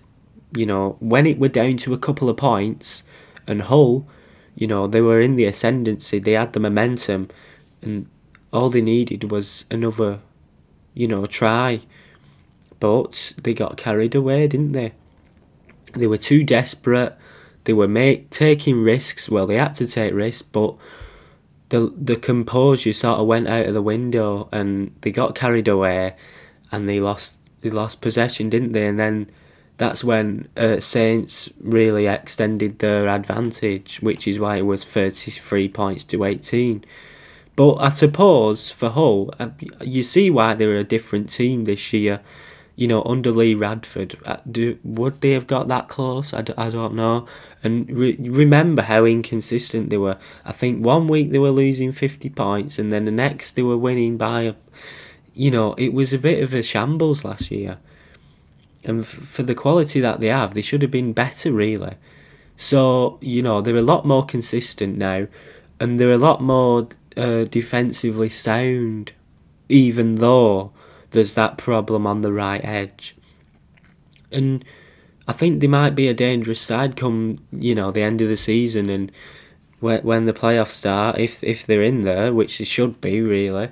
You 0.55 0.65
know, 0.65 0.97
when 0.99 1.27
it 1.27 1.37
were 1.37 1.47
down 1.47 1.77
to 1.77 1.93
a 1.93 1.99
couple 1.99 2.29
of 2.29 2.37
points, 2.37 3.03
and 3.47 3.61
Hull, 3.61 4.07
you 4.55 4.67
know, 4.67 4.87
they 4.87 5.01
were 5.01 5.21
in 5.21 5.35
the 5.35 5.45
ascendancy. 5.45 6.19
They 6.19 6.31
had 6.33 6.53
the 6.53 6.59
momentum, 6.59 7.29
and 7.81 8.07
all 8.51 8.69
they 8.69 8.81
needed 8.81 9.31
was 9.31 9.65
another, 9.69 10.19
you 10.93 11.07
know, 11.07 11.25
try. 11.25 11.81
But 12.81 13.33
they 13.41 13.53
got 13.53 13.77
carried 13.77 14.15
away, 14.15 14.47
didn't 14.47 14.73
they? 14.73 14.91
They 15.93 16.07
were 16.07 16.17
too 16.17 16.43
desperate. 16.43 17.15
They 17.63 17.73
were 17.73 17.87
make, 17.87 18.31
taking 18.31 18.81
risks. 18.81 19.29
Well, 19.29 19.45
they 19.45 19.57
had 19.57 19.75
to 19.75 19.87
take 19.87 20.13
risks, 20.13 20.41
but 20.41 20.75
the 21.69 21.93
the 21.95 22.17
composure 22.17 22.91
sort 22.91 23.19
of 23.19 23.27
went 23.27 23.47
out 23.47 23.67
of 23.67 23.73
the 23.73 23.81
window 23.83 24.49
and 24.51 24.93
they 25.01 25.11
got 25.11 25.35
carried 25.35 25.69
away 25.69 26.15
and 26.71 26.89
they 26.89 26.99
lost 26.99 27.35
they 27.61 27.69
lost 27.69 28.01
possession, 28.01 28.49
didn't 28.49 28.71
they? 28.71 28.87
And 28.87 28.99
then 28.99 29.29
that's 29.77 30.03
when 30.03 30.47
uh, 30.57 30.79
Saints 30.79 31.49
really 31.59 32.07
extended 32.07 32.79
their 32.79 33.07
advantage, 33.07 33.99
which 34.01 34.27
is 34.27 34.39
why 34.39 34.57
it 34.57 34.65
was 34.65 34.83
33 34.83 35.69
points 35.69 36.03
to 36.05 36.23
18. 36.23 36.83
But 37.55 37.75
I 37.75 37.89
suppose 37.89 38.71
for 38.71 38.89
Hull, 38.89 39.33
uh, 39.37 39.49
you 39.81 40.01
see 40.01 40.31
why 40.31 40.55
they're 40.55 40.77
a 40.77 40.83
different 40.83 41.31
team 41.31 41.65
this 41.65 41.93
year 41.93 42.21
you 42.75 42.87
know, 42.87 43.03
under 43.03 43.31
Lee 43.31 43.53
Radford, 43.53 44.17
uh, 44.25 44.37
do, 44.49 44.77
would 44.83 45.21
they 45.21 45.31
have 45.31 45.47
got 45.47 45.67
that 45.67 45.87
close? 45.87 46.33
I 46.33 46.41
d- 46.41 46.53
I 46.57 46.69
don't 46.69 46.95
know. 46.95 47.25
And 47.63 47.89
re- 47.89 48.17
remember 48.19 48.83
how 48.83 49.05
inconsistent 49.05 49.89
they 49.89 49.97
were. 49.97 50.17
I 50.45 50.51
think 50.51 50.83
one 50.83 51.07
week 51.07 51.31
they 51.31 51.39
were 51.39 51.51
losing 51.51 51.91
50 51.91 52.29
points, 52.29 52.79
and 52.79 52.91
then 52.91 53.05
the 53.05 53.11
next 53.11 53.55
they 53.55 53.61
were 53.61 53.77
winning 53.77 54.17
by, 54.17 54.55
you 55.33 55.51
know, 55.51 55.73
it 55.73 55.93
was 55.93 56.13
a 56.13 56.17
bit 56.17 56.41
of 56.41 56.53
a 56.53 56.63
shambles 56.63 57.25
last 57.25 57.51
year. 57.51 57.77
And 58.83 59.01
f- 59.01 59.07
for 59.07 59.43
the 59.43 59.55
quality 59.55 59.99
that 59.99 60.21
they 60.21 60.27
have, 60.27 60.53
they 60.53 60.61
should 60.61 60.81
have 60.81 60.91
been 60.91 61.13
better, 61.13 61.51
really. 61.51 61.95
So, 62.55 63.17
you 63.21 63.41
know, 63.41 63.61
they're 63.61 63.75
a 63.75 63.81
lot 63.81 64.05
more 64.05 64.25
consistent 64.25 64.97
now, 64.97 65.27
and 65.79 65.99
they're 65.99 66.11
a 66.11 66.17
lot 66.17 66.41
more 66.41 66.87
uh, 67.17 67.43
defensively 67.43 68.29
sound, 68.29 69.11
even 69.67 70.15
though 70.15 70.71
there's 71.11 71.35
that 71.35 71.57
problem 71.57 72.07
on 72.07 72.21
the 72.21 72.33
right 72.33 72.63
edge. 72.63 73.15
And 74.31 74.65
I 75.27 75.33
think 75.33 75.59
they 75.59 75.67
might 75.67 75.95
be 75.95 76.07
a 76.07 76.13
dangerous 76.13 76.59
side 76.59 76.95
come, 76.95 77.39
you 77.51 77.75
know, 77.75 77.91
the 77.91 78.03
end 78.03 78.21
of 78.21 78.29
the 78.29 78.37
season 78.37 78.89
and 78.89 79.11
when 79.81 80.25
the 80.25 80.33
playoffs 80.33 80.67
start, 80.67 81.17
if 81.17 81.43
if 81.43 81.65
they're 81.65 81.81
in 81.81 82.01
there, 82.01 82.31
which 82.31 82.59
they 82.59 82.63
should 82.63 83.01
be 83.01 83.19
really, 83.19 83.69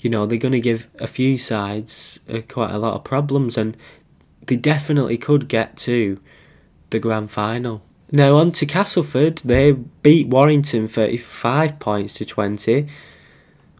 you 0.00 0.10
know, 0.10 0.26
they're 0.26 0.38
going 0.38 0.52
to 0.52 0.60
give 0.60 0.88
a 0.98 1.06
few 1.06 1.38
sides 1.38 2.18
uh, 2.28 2.40
quite 2.48 2.72
a 2.72 2.78
lot 2.78 2.94
of 2.94 3.04
problems, 3.04 3.56
and 3.56 3.76
they 4.46 4.56
definitely 4.56 5.16
could 5.16 5.46
get 5.46 5.76
to 5.76 6.20
the 6.90 6.98
grand 6.98 7.30
final. 7.30 7.82
Now 8.10 8.34
on 8.34 8.50
to 8.52 8.66
Castleford, 8.66 9.38
they 9.44 9.72
beat 9.72 10.26
Warrington 10.26 10.88
thirty 10.88 11.16
five 11.16 11.78
points 11.78 12.14
to 12.14 12.24
twenty 12.24 12.88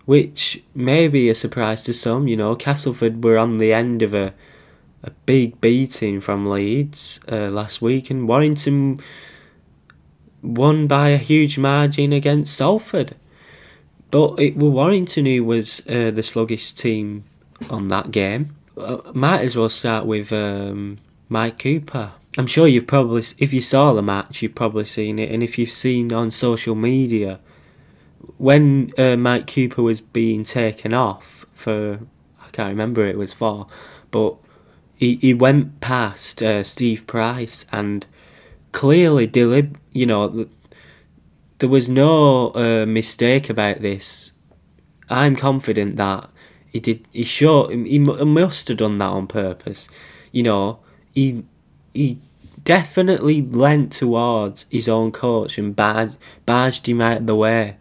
which 0.07 0.62
may 0.75 1.09
be 1.09 1.29
a 1.29 1.35
surprise 1.35 1.83
to 1.83 1.93
some. 1.93 2.29
You 2.29 2.37
know, 2.37 2.55
Castleford 2.55 3.23
were 3.25 3.38
on 3.38 3.59
the 3.59 3.73
end 3.73 4.03
of 4.03 4.14
a 4.14 4.35
a 5.05 5.11
big 5.27 5.61
beating 5.61 6.19
from 6.19 6.49
Leeds 6.49 7.21
uh, 7.31 7.51
last 7.51 7.83
week, 7.83 8.11
and 8.11 8.27
Warrington 8.27 9.01
won 10.43 10.87
by 10.87 11.11
a 11.11 11.19
huge 11.19 11.59
margin 11.59 12.12
against 12.12 12.57
Salford. 12.57 13.14
But 14.11 14.40
it 14.40 14.57
was 14.57 14.71
Warrington 14.71 15.27
who 15.27 15.45
was 15.45 15.83
uh, 15.87 16.11
the 16.11 16.23
sluggish 16.23 16.73
team 16.73 17.25
on 17.69 17.88
that 17.88 18.12
game. 18.12 18.57
Uh, 18.77 18.99
might 19.12 19.43
as 19.43 19.57
well 19.57 19.69
start 19.69 20.07
with 20.07 20.33
um, 20.33 20.99
Mike 21.29 21.59
Cooper. 21.59 22.12
I'm 22.38 22.47
sure 22.47 22.67
you've 22.67 22.87
probably, 22.87 23.25
if 23.38 23.53
you 23.53 23.61
saw 23.61 23.93
the 23.93 24.03
match, 24.03 24.40
you've 24.40 24.55
probably 24.55 24.87
seen 24.87 25.19
it, 25.19 25.31
and 25.31 25.43
if 25.43 25.59
you've 25.59 25.71
seen 25.71 26.12
on 26.12 26.31
social 26.31 26.75
media 26.75 27.40
when 28.38 28.92
uh, 28.99 29.16
Mike 29.16 29.47
Cooper 29.47 29.83
was 29.83 30.01
being 30.01 30.44
taken 30.44 30.92
off 30.92 31.47
for 31.53 32.01
I 32.40 32.51
can't 32.53 32.70
remember 32.70 33.05
it 33.07 33.18
was 33.18 33.33
for, 33.33 33.66
but 34.11 34.37
he 34.97 35.16
he 35.16 35.35
went 35.35 35.81
past 35.81 36.42
uh, 36.42 36.62
Steve 36.62 37.07
Price 37.07 37.64
and 37.73 38.07
clearly 38.73 39.29
delib 39.29 39.77
you 39.92 40.05
know 40.05 40.49
there 41.59 41.68
was 41.68 41.88
no 41.88 42.53
uh, 42.55 42.85
mistake 42.87 43.49
about 43.49 43.81
this. 43.81 44.33
I'm 45.09 45.37
confident 45.37 45.97
that 45.97 46.29
he 46.70 46.81
did. 46.81 47.07
He 47.12 47.25
sure 47.25 47.70
he 47.70 47.99
must 47.99 48.68
have 48.68 48.79
done 48.79 48.99
that 48.99 49.07
on 49.07 49.27
purpose. 49.27 49.88
You 50.33 50.42
know, 50.42 50.81
he 51.14 51.44
he 51.92 52.20
definitely 52.62 53.42
leant 53.42 53.92
towards 53.92 54.66
his 54.70 54.88
own 54.88 55.12
coach 55.12 55.59
and 55.59 55.77
barged, 55.77 56.16
barged 56.47 56.88
him 56.88 57.01
out 57.01 57.18
of 57.18 57.27
the 57.27 57.37
way. 57.37 57.77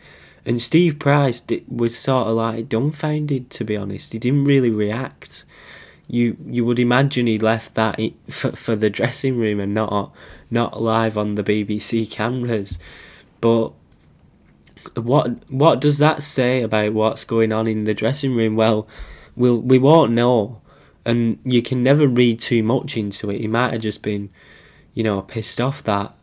And 0.45 0.61
Steve 0.61 0.99
Price 0.99 1.41
was 1.67 1.97
sort 1.97 2.27
of 2.27 2.35
like 2.35 2.67
dumbfounded, 2.67 3.49
to 3.51 3.63
be 3.63 3.77
honest. 3.77 4.13
He 4.13 4.19
didn't 4.19 4.43
really 4.43 4.69
react. 4.69 5.45
You 6.07 6.35
you 6.45 6.65
would 6.65 6.79
imagine 6.79 7.27
he 7.27 7.39
left 7.39 7.75
that 7.75 7.97
for, 8.29 8.51
for 8.51 8.75
the 8.75 8.89
dressing 8.89 9.37
room 9.37 9.59
and 9.59 9.73
not 9.73 10.13
not 10.51 10.81
live 10.81 11.17
on 11.17 11.35
the 11.35 11.43
BBC 11.43 12.09
cameras. 12.11 12.77
But 13.39 13.71
what 14.95 15.49
what 15.49 15.79
does 15.79 15.97
that 15.99 16.23
say 16.23 16.61
about 16.61 16.93
what's 16.93 17.23
going 17.23 17.53
on 17.53 17.67
in 17.67 17.85
the 17.85 17.93
dressing 17.93 18.35
room? 18.35 18.57
Well, 18.57 18.87
we'll 19.37 19.61
we 19.61 19.79
won't 19.79 20.11
know, 20.11 20.61
and 21.05 21.39
you 21.45 21.61
can 21.61 21.83
never 21.83 22.05
read 22.07 22.41
too 22.41 22.63
much 22.63 22.97
into 22.97 23.29
it. 23.29 23.39
He 23.39 23.47
might 23.47 23.71
have 23.71 23.81
just 23.81 24.01
been, 24.01 24.29
you 24.93 25.03
know, 25.03 25.21
pissed 25.21 25.61
off 25.61 25.83
that 25.83 26.13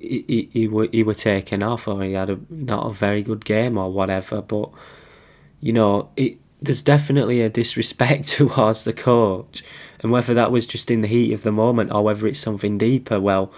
he, 0.00 0.24
he, 0.26 0.50
he, 0.52 0.68
were, 0.68 0.88
he 0.90 1.02
were 1.02 1.14
taken 1.14 1.62
off 1.62 1.86
or 1.86 2.02
he 2.02 2.14
had 2.14 2.30
a, 2.30 2.38
not 2.48 2.86
a 2.86 2.92
very 2.92 3.22
good 3.22 3.44
game 3.44 3.78
or 3.78 3.92
whatever. 3.92 4.42
But, 4.42 4.70
you 5.60 5.72
know, 5.72 6.10
it, 6.16 6.38
there's 6.60 6.82
definitely 6.82 7.42
a 7.42 7.48
disrespect 7.48 8.28
towards 8.28 8.84
the 8.84 8.92
coach. 8.92 9.62
And 10.00 10.10
whether 10.10 10.34
that 10.34 10.50
was 10.50 10.66
just 10.66 10.90
in 10.90 11.02
the 11.02 11.08
heat 11.08 11.32
of 11.32 11.42
the 11.42 11.52
moment 11.52 11.92
or 11.92 12.02
whether 12.02 12.26
it's 12.26 12.40
something 12.40 12.78
deeper, 12.78 13.20
well, 13.20 13.52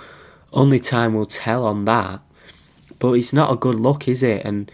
only 0.52 0.80
time 0.80 1.14
will 1.14 1.26
tell 1.26 1.64
on 1.64 1.84
that. 1.86 2.20
But 2.98 3.12
it's 3.12 3.32
not 3.32 3.52
a 3.52 3.56
good 3.56 3.76
look, 3.76 4.06
is 4.06 4.22
it? 4.22 4.44
And 4.44 4.70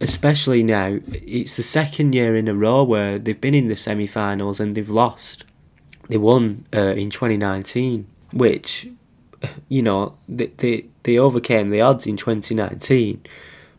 especially 0.00 0.62
now, 0.62 0.98
it's 1.12 1.56
the 1.56 1.62
second 1.62 2.14
year 2.14 2.36
in 2.36 2.48
a 2.48 2.54
row 2.54 2.82
where 2.82 3.18
they've 3.18 3.40
been 3.40 3.54
in 3.54 3.68
the 3.68 3.76
semi 3.76 4.06
finals 4.06 4.60
and 4.60 4.74
they've 4.74 4.88
lost. 4.88 5.44
They 6.08 6.18
won 6.18 6.64
uh, 6.74 6.94
in 6.94 7.10
2019, 7.10 8.06
which 8.32 8.88
you 9.68 9.82
know, 9.82 10.16
they, 10.28 10.46
they, 10.46 10.86
they 11.02 11.18
overcame 11.18 11.70
the 11.70 11.80
odds 11.80 12.06
in 12.06 12.16
2019, 12.16 13.22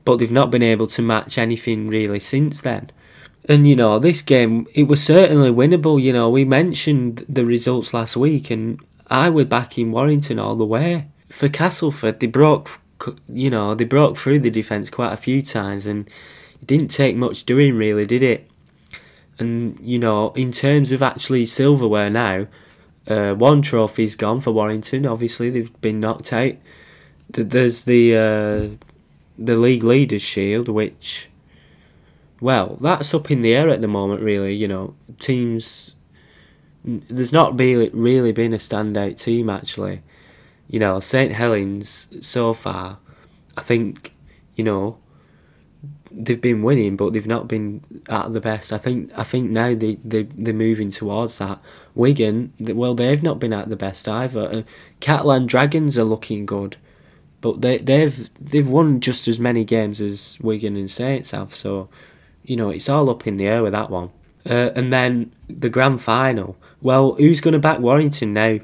but 0.05 0.17
they've 0.17 0.31
not 0.31 0.51
been 0.51 0.63
able 0.63 0.87
to 0.87 1.01
match 1.01 1.37
anything 1.37 1.87
really 1.87 2.19
since 2.19 2.61
then. 2.61 2.91
And, 3.47 3.67
you 3.67 3.75
know, 3.75 3.99
this 3.99 4.21
game, 4.21 4.67
it 4.73 4.83
was 4.83 5.03
certainly 5.03 5.49
winnable. 5.49 6.01
You 6.01 6.13
know, 6.13 6.29
we 6.29 6.45
mentioned 6.45 7.25
the 7.27 7.45
results 7.45 7.93
last 7.93 8.15
week, 8.15 8.49
and 8.49 8.79
I 9.07 9.29
would 9.29 9.49
back 9.49 9.77
in 9.77 9.91
Warrington 9.91 10.39
all 10.39 10.55
the 10.55 10.65
way. 10.65 11.07
For 11.27 11.49
Castleford, 11.49 12.19
they 12.19 12.27
broke, 12.27 12.79
you 13.27 13.49
know, 13.49 13.75
they 13.75 13.83
broke 13.83 14.17
through 14.17 14.39
the 14.39 14.49
defence 14.49 14.89
quite 14.89 15.11
a 15.11 15.17
few 15.17 15.41
times, 15.41 15.85
and 15.85 16.07
it 16.61 16.67
didn't 16.67 16.87
take 16.87 17.17
much 17.17 17.43
doing, 17.43 17.75
really, 17.75 18.05
did 18.05 18.23
it? 18.23 18.49
And 19.39 19.77
you 19.81 19.99
know, 19.99 20.31
in 20.31 20.51
terms 20.51 20.91
of 20.91 21.01
actually 21.01 21.45
silverware 21.45 22.09
now, 22.09 22.47
uh, 23.07 23.33
one 23.33 23.61
trophy's 23.61 24.15
gone 24.15 24.41
for 24.41 24.51
Warrington. 24.51 25.05
Obviously, 25.05 25.49
they've 25.49 25.81
been 25.81 25.99
knocked 25.99 26.31
out. 26.31 26.53
There's 27.29 27.83
the 27.83 28.15
uh, 28.15 28.67
the 29.37 29.55
league 29.55 29.83
leaders 29.83 30.21
shield, 30.21 30.69
which, 30.69 31.29
well, 32.39 32.77
that's 32.79 33.13
up 33.13 33.31
in 33.31 33.41
the 33.41 33.53
air 33.53 33.69
at 33.69 33.81
the 33.81 33.87
moment. 33.87 34.21
Really, 34.21 34.53
you 34.53 34.67
know, 34.67 34.95
teams. 35.19 35.95
There's 36.85 37.31
not 37.33 37.57
really 37.57 37.89
really 37.89 38.33
been 38.33 38.53
a 38.53 38.57
standout 38.57 39.19
team 39.19 39.49
actually. 39.49 40.01
You 40.67 40.79
know, 40.79 40.99
St 40.99 41.31
Helens 41.31 42.07
so 42.21 42.53
far, 42.53 42.97
I 43.57 43.61
think, 43.61 44.13
you 44.55 44.63
know, 44.63 44.97
they've 46.15 46.39
been 46.39 46.63
winning, 46.63 46.95
but 46.95 47.13
they've 47.13 47.27
not 47.27 47.47
been 47.47 47.83
at 48.07 48.33
the 48.33 48.41
best. 48.41 48.71
I 48.71 48.77
think 48.77 49.11
I 49.17 49.23
think 49.23 49.49
now 49.49 49.73
they 49.75 49.95
they 50.03 50.23
they're 50.23 50.53
moving 50.53 50.91
towards 50.91 51.37
that. 51.37 51.59
Wigan, 51.95 52.53
well, 52.59 52.93
they've 52.93 53.23
not 53.23 53.39
been 53.39 53.53
at 53.53 53.69
the 53.69 53.75
best 53.75 54.07
either. 54.07 54.51
Uh, 54.51 54.61
Catalan 54.99 55.47
Dragons 55.47 55.97
are 55.97 56.03
looking 56.03 56.45
good, 56.45 56.77
but 57.41 57.61
they 57.61 57.77
they've 57.79 58.29
they've 58.39 58.67
won 58.67 58.99
just 58.99 59.27
as 59.27 59.39
many 59.39 59.63
games 59.63 59.99
as 59.99 60.37
Wigan 60.41 60.75
and 60.75 60.91
Saints 60.91 61.31
have. 61.31 61.53
So, 61.55 61.89
you 62.43 62.55
know, 62.55 62.69
it's 62.69 62.89
all 62.89 63.09
up 63.09 63.25
in 63.27 63.37
the 63.37 63.47
air 63.47 63.63
with 63.63 63.73
that 63.73 63.89
one. 63.89 64.11
Uh, 64.45 64.71
and 64.75 64.91
then 64.91 65.33
the 65.47 65.69
grand 65.69 66.01
final. 66.01 66.57
Well, 66.81 67.15
who's 67.15 67.39
going 67.39 67.53
to 67.53 67.59
back 67.59 67.79
Warrington 67.79 68.33
now 68.33 68.59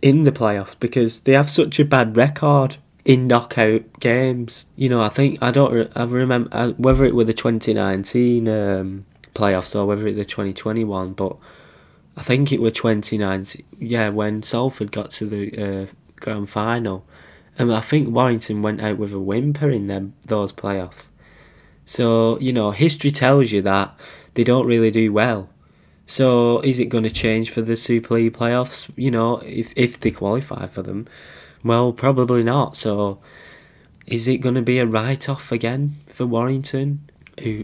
in 0.00 0.24
the 0.24 0.32
playoffs 0.32 0.74
because 0.78 1.20
they 1.20 1.32
have 1.32 1.50
such 1.50 1.78
a 1.78 1.84
bad 1.84 2.16
record 2.16 2.76
in 3.04 3.26
knockout 3.26 4.00
games. 4.00 4.64
You 4.76 4.88
know, 4.88 5.00
I 5.02 5.08
think 5.08 5.42
I 5.42 5.50
don't. 5.50 5.90
I 5.94 6.04
remember 6.04 6.48
uh, 6.52 6.70
whether 6.72 7.04
it 7.04 7.14
were 7.14 7.24
the 7.24 7.34
2019 7.34 8.48
um, 8.48 9.06
playoffs 9.34 9.74
or 9.74 9.86
whether 9.86 10.06
it 10.06 10.14
the 10.14 10.24
2021, 10.24 11.12
but 11.14 11.36
I 12.16 12.22
think 12.22 12.52
it 12.52 12.60
were 12.60 12.70
2019. 12.70 13.64
Yeah, 13.78 14.10
when 14.10 14.42
Salford 14.42 14.92
got 14.92 15.10
to 15.12 15.26
the 15.26 15.82
uh, 15.82 15.86
grand 16.16 16.50
final, 16.50 17.04
and 17.58 17.74
I 17.74 17.80
think 17.80 18.08
Warrington 18.08 18.62
went 18.62 18.80
out 18.80 18.98
with 18.98 19.12
a 19.12 19.20
whimper 19.20 19.70
in 19.70 19.86
them 19.86 20.14
those 20.24 20.52
playoffs. 20.52 21.08
So 21.84 22.38
you 22.38 22.52
know, 22.52 22.70
history 22.70 23.10
tells 23.10 23.52
you 23.52 23.62
that 23.62 23.98
they 24.34 24.44
don't 24.44 24.66
really 24.66 24.90
do 24.90 25.12
well. 25.12 25.48
So 26.06 26.60
is 26.60 26.78
it 26.78 26.86
going 26.86 27.04
to 27.04 27.10
change 27.10 27.50
for 27.50 27.62
the 27.62 27.76
Super 27.76 28.14
League 28.14 28.34
playoffs? 28.34 28.90
You 28.96 29.10
know, 29.10 29.38
if 29.38 29.72
if 29.76 29.98
they 29.98 30.10
qualify 30.10 30.66
for 30.66 30.82
them, 30.82 31.08
well, 31.64 31.92
probably 31.92 32.42
not. 32.42 32.76
So, 32.76 33.20
is 34.06 34.28
it 34.28 34.38
going 34.38 34.54
to 34.54 34.62
be 34.62 34.78
a 34.78 34.86
write 34.86 35.28
off 35.28 35.52
again 35.52 35.96
for 36.06 36.26
Warrington? 36.26 37.08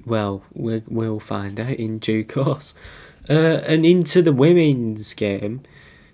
Well, 0.05 0.45
we'll 0.55 1.21
find 1.21 1.61
out 1.61 1.77
in 1.77 1.99
due 1.99 2.25
course. 2.25 2.75
Uh, 3.29 3.61
and 3.67 3.85
into 3.85 4.23
the 4.23 4.33
women's 4.33 5.13
game, 5.15 5.63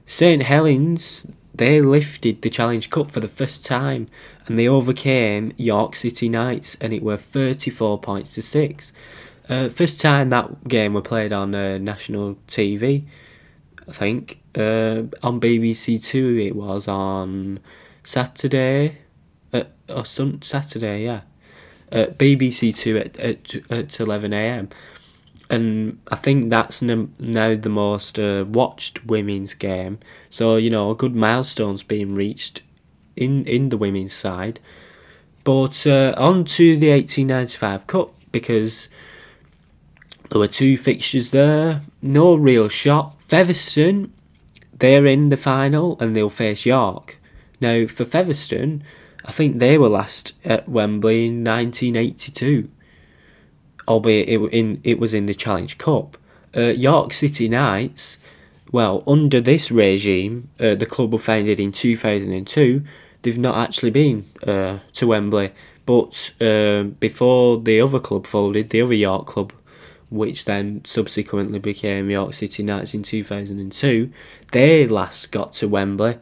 St 0.07 0.43
Helens 0.43 1.27
they 1.55 1.81
lifted 1.81 2.43
the 2.43 2.51
Challenge 2.51 2.91
Cup 2.91 3.11
for 3.13 3.21
the 3.21 3.29
first 3.29 3.65
time, 3.65 4.09
and 4.47 4.59
they 4.59 4.67
overcame 4.67 5.53
York 5.57 5.95
City 5.95 6.29
Knights, 6.29 6.77
and 6.81 6.93
it 6.93 7.03
were 7.03 7.17
thirty 7.17 7.71
four 7.71 7.99
points 8.01 8.35
to 8.35 8.43
six. 8.43 8.93
Uh, 9.49 9.69
first 9.69 10.01
time 10.01 10.31
that 10.31 10.67
game 10.67 10.95
were 10.95 11.03
played 11.03 11.33
on 11.33 11.55
uh, 11.55 11.79
national 11.79 12.37
TV, 12.49 13.05
I 13.87 13.93
think 13.93 14.41
uh, 14.55 15.03
on 15.23 15.41
BBC 15.41 16.03
Two. 16.05 16.39
It 16.39 16.55
was 16.55 16.89
on 16.89 17.61
Saturday, 18.03 18.99
uh, 19.53 19.65
or 19.89 20.05
some 20.05 20.43
Saturday, 20.43 21.05
yeah, 21.05 21.23
at 21.91 22.19
BBC 22.19 22.77
Two 22.77 22.99
at 22.99 23.17
at, 23.19 23.71
at 23.71 24.01
eleven 24.01 24.33
a.m. 24.33 24.69
And 25.51 26.01
I 26.09 26.17
think 26.17 26.49
that's 26.49 26.81
now 26.81 27.55
the 27.55 27.69
most 27.69 28.19
uh, 28.19 28.45
watched 28.49 29.05
women's 29.05 29.55
game. 29.55 29.99
So 30.31 30.57
you 30.57 30.71
know, 30.71 30.91
a 30.91 30.95
good 30.95 31.15
milestone's 31.15 31.83
being 31.83 32.15
reached 32.15 32.63
in 33.17 33.45
in 33.47 33.69
the 33.69 33.77
women's 33.77 34.15
side. 34.15 34.61
But 35.45 35.87
uh, 35.87 36.15
on 36.17 36.47
to 36.47 36.77
the 36.79 36.91
1895 36.91 37.87
Cup 37.87 38.15
because 38.33 38.89
there 40.31 40.39
were 40.39 40.49
two 40.49 40.79
fixtures 40.79 41.31
there, 41.31 41.83
no 42.01 42.35
real 42.35 42.69
shot. 42.69 43.23
Featherstone 43.23 44.13
they're 44.79 45.07
in 45.07 45.29
the 45.29 45.37
final 45.37 45.97
and 46.01 46.15
they'll 46.15 46.31
face 46.31 46.67
York. 46.67 47.21
Now, 47.61 47.87
for 47.87 48.05
Featherstone, 48.05 48.83
I 49.25 49.33
think 49.33 49.59
they 49.59 49.79
were 49.79 49.89
last 49.89 50.35
at 50.45 50.69
Wembley 50.69 51.27
in 51.27 51.45
1982, 51.45 52.69
albeit 53.89 54.29
it, 54.29 54.39
in, 54.53 54.81
it 54.85 54.99
was 54.99 55.15
in 55.15 55.27
the 55.27 55.35
Challenge 55.35 55.79
Cup. 55.79 56.19
Uh, 56.57 56.61
York 56.61 57.13
City 57.13 57.49
Knights, 57.49 58.17
well, 58.71 59.03
under 59.07 59.41
this 59.41 59.71
regime, 59.71 60.51
uh, 60.61 60.75
the 60.75 60.87
club 60.87 61.13
were 61.13 61.19
founded 61.19 61.59
in 61.59 61.73
2002, 61.73 62.83
they've 63.23 63.39
not 63.39 63.57
actually 63.57 63.91
been 63.91 64.27
uh, 64.47 64.79
to 64.93 65.07
Wembley. 65.07 65.53
But 65.87 66.33
uh, 66.41 66.85
before 66.85 67.61
the 67.61 67.81
other 67.81 68.01
club 68.01 68.27
folded, 68.27 68.71
the 68.71 68.83
other 68.83 68.95
York 68.95 69.27
club 69.27 69.53
which 70.15 70.45
then 70.45 70.83
subsequently 70.85 71.59
became 71.59 72.11
York 72.11 72.35
City 72.35 72.63
Knights 72.63 72.95
in 72.95 73.03
2002, 73.03 74.11
they 74.53 74.87
last 74.87 75.31
got 75.33 75.53
to 75.55 75.69
Wembley 75.69 76.19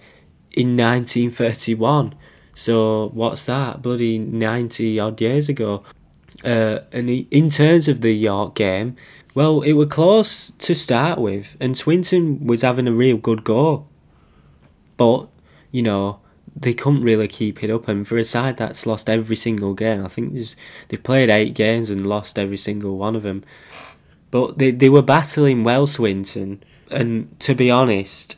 in 0.52 0.76
1931. 0.76 2.14
So 2.55 3.11
what's 3.14 3.44
that? 3.46 3.83
Bloody 3.83 4.18
90 4.18 4.98
odd 4.98 5.20
years 5.20 5.48
ago. 5.48 5.83
Uh, 6.44 6.81
and 6.90 7.09
in 7.09 7.50
terms 7.50 7.88
of 7.88 8.00
the 8.00 8.12
York 8.12 8.55
game, 8.55 8.96
well, 9.35 9.62
it 9.62 9.72
was 9.72 9.88
close 9.88 10.52
to 10.59 10.74
start 10.74 11.18
with, 11.18 11.57
and 11.61 11.76
Swinton 11.76 12.46
was 12.46 12.62
having 12.62 12.87
a 12.87 12.92
real 12.92 13.16
good 13.16 13.44
go. 13.44 13.87
But, 14.96 15.28
you 15.70 15.83
know, 15.83 16.20
they 16.55 16.75
couldn't 16.75 17.03
really 17.03 17.29
keep 17.29 17.62
it 17.62 17.71
up. 17.71 17.88
And 17.88 18.07
for 18.07 18.17
a 18.17 18.25
side 18.25 18.57
that's 18.57 18.87
lost 18.87 19.09
every 19.09 19.37
single 19.37 19.75
game, 19.75 20.05
I 20.05 20.09
think 20.09 20.35
they've 20.88 21.03
played 21.03 21.31
eight 21.31 21.55
games 21.55 21.91
and 21.91 22.07
lost 22.07 22.38
every 22.38 22.57
single 22.57 22.97
one 22.97 23.17
of 23.17 23.23
them. 23.23 23.45
But 24.31 24.59
they, 24.59 24.71
they 24.71 24.88
were 24.88 25.03
battling 25.03 25.65
well, 25.65 25.87
Swinton. 25.87 26.62
And 26.91 27.38
to 27.41 27.55
be 27.55 27.71
honest, 27.71 28.37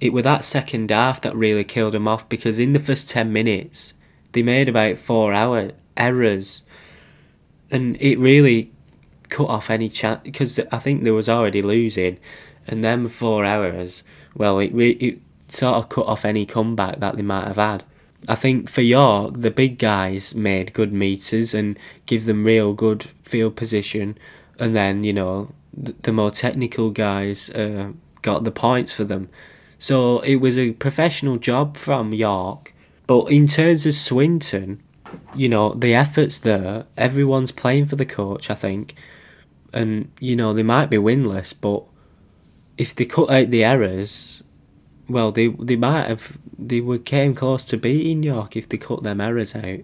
it 0.00 0.12
was 0.12 0.24
that 0.24 0.44
second 0.44 0.90
half 0.90 1.20
that 1.22 1.36
really 1.36 1.64
killed 1.64 1.94
them 1.94 2.08
off 2.08 2.28
because 2.28 2.58
in 2.58 2.72
the 2.72 2.80
first 2.80 3.08
10 3.08 3.32
minutes, 3.32 3.94
they 4.32 4.42
made 4.42 4.68
about 4.68 4.98
four 4.98 5.32
hour 5.32 5.72
errors. 5.96 6.62
And 7.70 7.96
it 8.00 8.18
really 8.18 8.72
cut 9.28 9.48
off 9.48 9.70
any 9.70 9.88
chance 9.88 10.20
because 10.22 10.58
I 10.70 10.78
think 10.78 11.02
they 11.02 11.10
was 11.10 11.28
already 11.28 11.62
losing. 11.62 12.18
And 12.66 12.82
then 12.82 13.08
four 13.08 13.44
hours, 13.44 14.02
well, 14.34 14.58
it, 14.58 14.72
it 14.74 15.18
sort 15.54 15.76
of 15.76 15.88
cut 15.88 16.06
off 16.06 16.24
any 16.24 16.46
comeback 16.46 17.00
that 17.00 17.16
they 17.16 17.22
might 17.22 17.46
have 17.46 17.56
had. 17.56 17.84
I 18.26 18.34
think 18.34 18.70
for 18.70 18.80
York, 18.80 19.34
the 19.40 19.50
big 19.50 19.78
guys 19.78 20.34
made 20.34 20.72
good 20.72 20.92
meters 20.92 21.52
and 21.52 21.78
give 22.06 22.24
them 22.24 22.44
real 22.44 22.72
good 22.72 23.10
field 23.22 23.56
position, 23.56 24.16
and 24.58 24.74
then 24.74 25.04
you 25.04 25.12
know 25.12 25.50
the, 25.72 25.94
the 26.02 26.12
more 26.12 26.30
technical 26.30 26.90
guys 26.90 27.50
uh, 27.50 27.92
got 28.22 28.44
the 28.44 28.50
points 28.50 28.92
for 28.92 29.04
them. 29.04 29.28
So 29.78 30.20
it 30.20 30.36
was 30.36 30.56
a 30.56 30.72
professional 30.72 31.36
job 31.36 31.76
from 31.76 32.14
York. 32.14 32.72
But 33.06 33.26
in 33.26 33.46
terms 33.46 33.84
of 33.84 33.92
Swinton, 33.92 34.82
you 35.34 35.48
know 35.48 35.74
the 35.74 35.94
efforts 35.94 36.38
there. 36.38 36.86
Everyone's 36.96 37.52
playing 37.52 37.86
for 37.86 37.96
the 37.96 38.06
coach, 38.06 38.50
I 38.50 38.54
think, 38.54 38.94
and 39.72 40.10
you 40.20 40.36
know 40.36 40.52
they 40.54 40.62
might 40.62 40.90
be 40.90 40.96
winless, 40.96 41.52
but 41.58 41.84
if 42.78 42.94
they 42.94 43.04
cut 43.04 43.30
out 43.30 43.50
the 43.50 43.64
errors 43.64 44.42
well, 45.08 45.32
they 45.32 45.48
they 45.48 45.76
might 45.76 46.06
have 46.08 46.38
they 46.58 46.80
were 46.80 46.98
came 46.98 47.34
close 47.34 47.64
to 47.66 47.76
beating 47.76 48.22
York 48.22 48.56
if 48.56 48.68
they 48.68 48.78
cut 48.78 49.02
them 49.02 49.20
errors 49.20 49.54
out. 49.54 49.80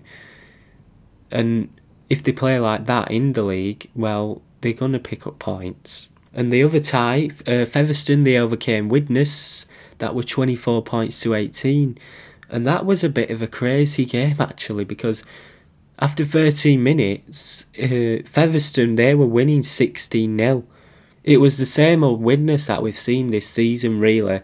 And 1.30 1.68
if 2.08 2.22
they 2.22 2.32
play 2.32 2.58
like 2.58 2.86
that 2.86 3.10
in 3.10 3.34
the 3.34 3.42
league, 3.42 3.90
well, 3.94 4.42
they're 4.60 4.72
gonna 4.72 4.98
pick 4.98 5.26
up 5.26 5.38
points. 5.38 6.08
And 6.32 6.52
the 6.52 6.62
other 6.62 6.80
tie, 6.80 7.30
uh, 7.46 7.64
Featherstone, 7.64 8.24
they 8.24 8.36
overcame 8.36 8.88
Widnes. 8.88 9.66
That 9.98 10.14
were 10.14 10.22
twenty 10.22 10.56
four 10.56 10.82
points 10.82 11.20
to 11.20 11.34
eighteen, 11.34 11.98
and 12.48 12.66
that 12.66 12.86
was 12.86 13.04
a 13.04 13.10
bit 13.10 13.28
of 13.28 13.42
a 13.42 13.46
crazy 13.46 14.06
game 14.06 14.36
actually 14.40 14.84
because 14.84 15.22
after 15.98 16.24
thirteen 16.24 16.82
minutes, 16.82 17.66
uh, 17.78 18.24
Featherstone 18.24 18.94
they 18.96 19.14
were 19.14 19.26
winning 19.26 19.62
sixteen 19.62 20.38
0 20.38 20.64
It 21.22 21.36
was 21.36 21.58
the 21.58 21.66
same 21.66 22.02
old 22.02 22.22
Widnes 22.22 22.66
that 22.66 22.82
we've 22.82 22.98
seen 22.98 23.26
this 23.26 23.46
season, 23.46 24.00
really 24.00 24.40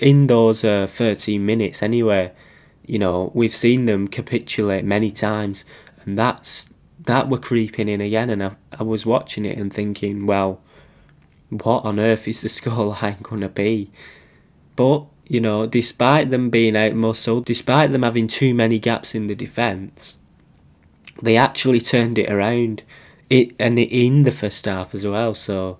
in 0.00 0.26
those 0.26 0.64
uh, 0.64 0.86
13 0.86 1.44
minutes 1.44 1.82
anyway, 1.82 2.32
you 2.86 2.98
know, 2.98 3.30
we've 3.34 3.54
seen 3.54 3.84
them 3.84 4.08
capitulate 4.08 4.84
many 4.84 5.12
times, 5.12 5.64
and 6.04 6.18
that's 6.18 6.66
that 7.04 7.28
were 7.28 7.38
creeping 7.38 7.88
in 7.88 8.00
again. 8.00 8.30
And 8.30 8.42
I, 8.42 8.56
I 8.72 8.82
was 8.82 9.06
watching 9.06 9.44
it 9.44 9.58
and 9.58 9.72
thinking, 9.72 10.26
well, 10.26 10.60
what 11.48 11.84
on 11.84 11.98
earth 11.98 12.28
is 12.28 12.42
the 12.42 12.48
scoreline 12.48 13.22
going 13.22 13.40
to 13.40 13.48
be? 13.48 13.90
But, 14.76 15.06
you 15.26 15.40
know, 15.40 15.66
despite 15.66 16.30
them 16.30 16.50
being 16.50 16.76
out 16.76 16.94
muscled, 16.94 17.44
despite 17.44 17.92
them 17.92 18.02
having 18.02 18.28
too 18.28 18.54
many 18.54 18.78
gaps 18.78 19.14
in 19.14 19.26
the 19.26 19.34
defence, 19.34 20.16
they 21.20 21.36
actually 21.36 21.80
turned 21.80 22.18
it 22.18 22.30
around. 22.30 22.82
It 23.28 23.54
and 23.58 23.78
in 23.78 24.22
the 24.22 24.32
first 24.32 24.64
half 24.64 24.94
as 24.94 25.06
well, 25.06 25.34
so 25.34 25.78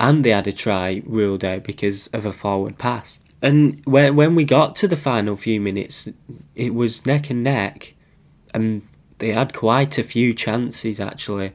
and 0.00 0.24
they 0.24 0.30
had 0.30 0.48
a 0.48 0.52
try 0.52 1.02
ruled 1.04 1.44
out 1.44 1.62
because 1.62 2.08
of 2.08 2.26
a 2.26 2.32
forward 2.32 2.78
pass. 2.78 3.20
And 3.42 3.80
when 3.84 4.16
when 4.16 4.34
we 4.34 4.44
got 4.44 4.76
to 4.76 4.88
the 4.88 4.96
final 4.96 5.34
few 5.34 5.60
minutes, 5.60 6.08
it 6.54 6.74
was 6.74 7.06
neck 7.06 7.30
and 7.30 7.42
neck, 7.42 7.94
and 8.52 8.82
they 9.18 9.32
had 9.32 9.54
quite 9.54 9.98
a 9.98 10.02
few 10.02 10.34
chances 10.34 11.00
actually 11.00 11.52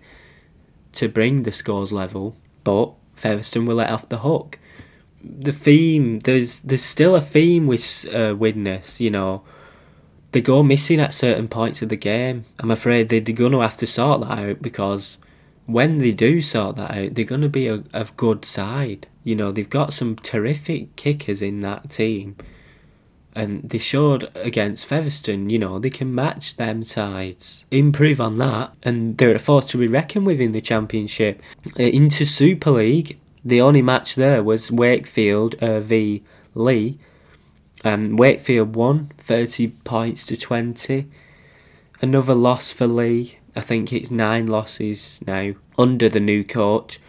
to 0.93 1.09
bring 1.09 1.43
the 1.43 1.51
scores 1.51 1.91
level, 1.91 2.35
but 2.63 2.93
Featherstone 3.15 3.65
were 3.65 3.73
let 3.73 3.91
off 3.91 4.09
the 4.09 4.19
hook. 4.19 4.59
The 5.23 5.51
theme 5.51 6.19
there's 6.19 6.59
there's 6.61 6.83
still 6.83 7.15
a 7.15 7.21
theme 7.21 7.67
with 7.67 8.05
uh, 8.13 8.35
Widnes, 8.37 8.99
you 8.99 9.11
know. 9.11 9.43
They 10.31 10.41
go 10.41 10.63
missing 10.63 10.99
at 10.99 11.13
certain 11.13 11.47
points 11.47 11.81
of 11.81 11.89
the 11.89 11.95
game. 11.95 12.45
I'm 12.59 12.71
afraid 12.71 13.07
they're 13.07 13.21
going 13.21 13.53
to 13.53 13.61
have 13.61 13.77
to 13.77 13.87
sort 13.87 14.21
that 14.21 14.39
out 14.39 14.61
because 14.61 15.17
when 15.65 15.99
they 15.99 16.11
do 16.11 16.41
sort 16.41 16.75
that 16.75 16.91
out, 16.91 17.15
they're 17.15 17.23
going 17.25 17.41
to 17.41 17.49
be 17.49 17.67
a, 17.67 17.83
a 17.93 18.05
good 18.17 18.43
side. 18.43 19.07
You 19.25 19.35
know, 19.35 19.51
they've 19.51 19.69
got 19.69 19.91
some 19.91 20.15
terrific 20.15 20.95
kickers 20.95 21.41
in 21.41 21.59
that 21.61 21.89
team 21.89 22.37
and 23.35 23.69
they 23.69 23.77
showed 23.77 24.31
against 24.33 24.85
Featherstone, 24.85 25.49
you 25.49 25.59
know, 25.59 25.77
they 25.77 25.89
can 25.89 26.15
match 26.15 26.55
them 26.55 26.83
sides. 26.83 27.65
Improve 27.69 28.21
on 28.21 28.37
that, 28.37 28.73
and 28.81 29.17
they're 29.17 29.35
a 29.35 29.39
force 29.39 29.65
to 29.65 29.77
be 29.77 29.89
reckoned 29.89 30.25
with 30.25 30.39
in 30.39 30.53
the 30.53 30.61
Championship. 30.61 31.41
Uh, 31.77 31.83
into 31.83 32.25
Super 32.25 32.71
League, 32.71 33.19
the 33.43 33.59
only 33.59 33.81
match 33.81 34.15
there 34.15 34.41
was 34.41 34.71
Wakefield 34.71 35.55
uh, 35.55 35.81
v 35.81 36.23
Leigh, 36.53 36.97
and 37.83 38.17
Wakefield 38.17 38.73
won 38.73 39.11
30 39.17 39.67
points 39.83 40.25
to 40.27 40.37
20. 40.37 41.07
Another 42.01 42.33
loss 42.33 42.71
for 42.71 42.87
Leigh. 42.87 43.37
I 43.53 43.61
think 43.61 43.91
it's 43.91 44.09
nine 44.09 44.47
losses 44.47 45.19
now 45.27 45.53
under 45.77 46.07
the 46.07 46.21
new 46.21 46.45
coach. 46.45 46.99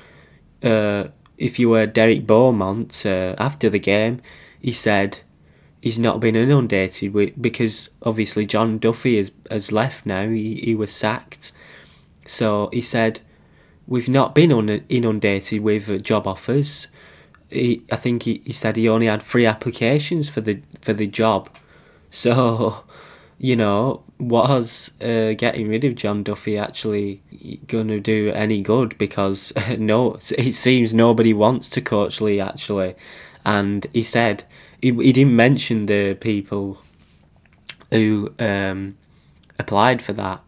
Uh, 0.62 1.08
if 1.38 1.58
you 1.58 1.68
were 1.70 1.86
Derek 1.86 2.26
Beaumont, 2.26 3.04
uh, 3.04 3.34
after 3.38 3.68
the 3.68 3.78
game, 3.78 4.20
he 4.60 4.72
said 4.72 5.20
he's 5.80 5.98
not 5.98 6.20
been 6.20 6.34
inundated 6.36 7.12
with 7.12 7.40
because 7.40 7.90
obviously 8.02 8.46
John 8.46 8.78
Duffy 8.78 9.18
has, 9.18 9.32
has 9.50 9.70
left 9.70 10.06
now. 10.06 10.28
He, 10.28 10.56
he 10.56 10.74
was 10.74 10.92
sacked. 10.92 11.52
So 12.26 12.70
he 12.72 12.80
said, 12.80 13.20
We've 13.88 14.08
not 14.08 14.34
been 14.34 14.50
inundated 14.88 15.62
with 15.62 15.88
uh, 15.88 15.98
job 15.98 16.26
offers. 16.26 16.88
He, 17.50 17.84
I 17.92 17.94
think 17.94 18.24
he, 18.24 18.42
he 18.44 18.52
said 18.52 18.74
he 18.74 18.88
only 18.88 19.06
had 19.06 19.22
three 19.22 19.46
applications 19.46 20.28
for 20.28 20.40
the 20.40 20.60
for 20.80 20.92
the 20.92 21.06
job. 21.06 21.48
So, 22.08 22.84
you 23.36 23.56
know, 23.56 24.02
was 24.18 24.90
uh, 25.00 25.34
getting 25.34 25.68
rid 25.68 25.84
of 25.84 25.94
John 25.94 26.22
Duffy 26.22 26.56
actually 26.56 27.22
going 27.66 27.88
to 27.88 28.00
do 28.00 28.30
any 28.30 28.62
good? 28.62 28.96
Because 28.98 29.52
no, 29.78 30.18
it 30.36 30.54
seems 30.54 30.94
nobody 30.94 31.34
wants 31.34 31.68
to 31.70 31.80
coach 31.80 32.20
Leigh 32.20 32.40
actually. 32.40 32.94
And 33.44 33.86
he 33.92 34.02
said 34.02 34.44
he, 34.80 34.92
he 34.92 35.12
didn't 35.12 35.36
mention 35.36 35.86
the 35.86 36.14
people 36.14 36.78
who 37.90 38.34
um, 38.38 38.96
applied 39.58 40.02
for 40.02 40.12
that, 40.14 40.42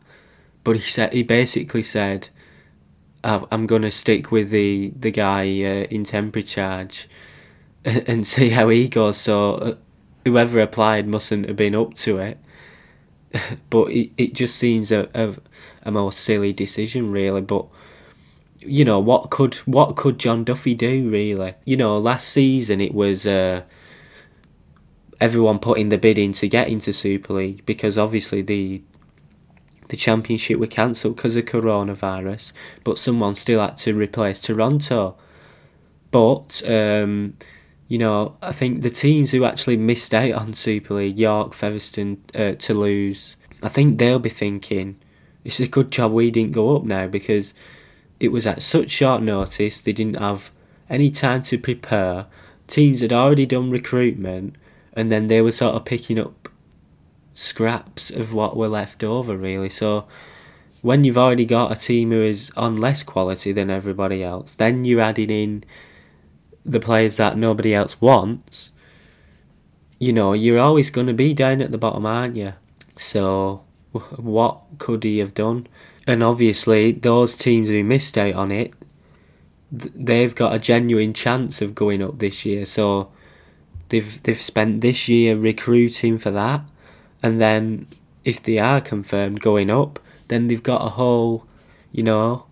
but 0.64 0.76
he 0.76 0.82
said 0.82 1.12
he 1.12 1.22
basically 1.22 1.82
said, 1.82 2.28
"I'm 3.22 3.66
going 3.66 3.82
to 3.82 3.90
stick 3.90 4.30
with 4.30 4.50
the 4.50 4.92
the 4.98 5.10
guy 5.10 5.42
uh, 5.42 5.86
in 5.90 6.04
temporary 6.04 6.44
charge 6.44 7.08
and, 7.84 8.26
see 8.26 8.50
how 8.50 8.68
he 8.68 8.88
goes." 8.88 9.18
So 9.18 9.54
uh, 9.54 9.74
whoever 10.24 10.60
applied 10.60 11.06
mustn't 11.06 11.46
have 11.46 11.56
been 11.56 11.74
up 11.74 11.94
to 11.94 12.18
it. 12.18 12.38
but 13.70 13.90
it, 13.90 14.10
it 14.16 14.32
just 14.34 14.56
seems 14.56 14.92
a, 14.92 15.08
a 15.14 15.34
a 15.82 15.90
more 15.90 16.12
silly 16.12 16.52
decision, 16.52 17.10
really. 17.10 17.40
But 17.40 17.66
you 18.60 18.84
know 18.84 18.98
what 18.98 19.30
could 19.30 19.56
what 19.66 19.96
could 19.96 20.18
John 20.18 20.44
Duffy 20.44 20.74
do 20.74 21.08
really? 21.08 21.54
You 21.64 21.76
know, 21.76 21.98
last 21.98 22.28
season 22.28 22.80
it 22.80 22.94
was. 22.94 23.26
Uh, 23.26 23.62
everyone 25.20 25.58
putting 25.58 25.88
the 25.88 25.98
bid 25.98 26.16
in 26.16 26.32
to 26.32 26.48
get 26.48 26.68
into 26.68 26.92
Super 26.92 27.34
League 27.34 27.64
because 27.66 27.98
obviously 27.98 28.42
the 28.42 28.82
the 29.88 29.96
championship 29.96 30.58
were 30.58 30.66
cancelled 30.66 31.16
because 31.16 31.34
of 31.34 31.46
coronavirus, 31.46 32.52
but 32.84 32.98
someone 32.98 33.34
still 33.34 33.60
had 33.60 33.76
to 33.78 33.94
replace 33.94 34.38
Toronto. 34.38 35.16
But 36.10 36.62
um, 36.68 37.38
you 37.88 37.98
know, 37.98 38.36
I 38.42 38.52
think 38.52 38.82
the 38.82 38.90
teams 38.90 39.32
who 39.32 39.44
actually 39.44 39.78
missed 39.78 40.14
out 40.14 40.32
on 40.32 40.52
Super 40.52 40.94
League, 40.94 41.18
York, 41.18 41.54
Featherstone, 41.54 42.22
uh, 42.34 42.52
Toulouse, 42.52 43.34
I 43.62 43.68
think 43.68 43.98
they'll 43.98 44.18
be 44.18 44.28
thinking 44.28 44.98
it's 45.42 45.60
a 45.60 45.66
good 45.66 45.90
job 45.90 46.12
we 46.12 46.30
didn't 46.30 46.52
go 46.52 46.76
up 46.76 46.84
now 46.84 47.06
because 47.06 47.54
it 48.20 48.28
was 48.28 48.46
at 48.46 48.62
such 48.62 48.90
short 48.90 49.22
notice. 49.22 49.80
They 49.80 49.92
didn't 49.92 50.18
have 50.18 50.50
any 50.90 51.10
time 51.10 51.42
to 51.44 51.58
prepare. 51.58 52.26
Teams 52.66 53.00
had 53.00 53.12
already 53.12 53.46
done 53.46 53.70
recruitment 53.70 54.56
and 54.92 55.12
then 55.12 55.28
they 55.28 55.40
were 55.40 55.52
sort 55.52 55.74
of 55.74 55.84
picking 55.84 56.18
up 56.18 56.48
scraps 57.34 58.10
of 58.10 58.34
what 58.34 58.56
were 58.56 58.66
left 58.66 59.04
over 59.04 59.36
really 59.36 59.68
so 59.68 60.08
when 60.82 61.04
you've 61.04 61.16
already 61.16 61.44
got 61.44 61.70
a 61.70 61.80
team 61.80 62.10
who 62.10 62.20
is 62.20 62.50
on 62.56 62.76
less 62.76 63.04
quality 63.04 63.52
than 63.52 63.70
everybody 63.70 64.24
else 64.24 64.54
then 64.54 64.84
you're 64.84 65.00
adding 65.00 65.30
in 65.30 65.62
the 66.70 66.80
players 66.80 67.16
that 67.16 67.36
nobody 67.36 67.74
else 67.74 68.00
wants 68.00 68.72
you 69.98 70.12
know 70.12 70.32
you're 70.32 70.58
always 70.58 70.90
going 70.90 71.06
to 71.06 71.12
be 71.12 71.34
down 71.34 71.60
at 71.60 71.72
the 71.72 71.78
bottom 71.78 72.06
aren't 72.06 72.36
you? 72.36 72.52
So 72.96 73.62
what 73.92 74.64
could 74.78 75.04
he 75.04 75.18
have 75.18 75.34
done? 75.34 75.66
And 76.06 76.22
obviously 76.22 76.92
those 76.92 77.36
teams 77.36 77.68
who 77.68 77.82
missed 77.84 78.16
out 78.18 78.34
on 78.34 78.50
it 78.50 78.72
they've 79.70 80.34
got 80.34 80.54
a 80.54 80.58
genuine 80.58 81.12
chance 81.12 81.60
of 81.60 81.74
going 81.74 82.02
up 82.02 82.18
this 82.18 82.46
year. 82.46 82.64
So 82.64 83.10
They've 83.88 84.22
they've 84.22 84.40
spent 84.40 84.80
this 84.80 85.08
year 85.08 85.36
recruiting 85.36 86.18
for 86.18 86.30
that, 86.30 86.62
and 87.22 87.40
then 87.40 87.86
if 88.24 88.42
they 88.42 88.58
are 88.58 88.80
confirmed 88.80 89.40
going 89.40 89.70
up, 89.70 89.98
then 90.28 90.48
they've 90.48 90.62
got 90.62 90.84
a 90.84 90.90
whole, 90.90 91.46
you 91.90 92.02
know, 92.02 92.44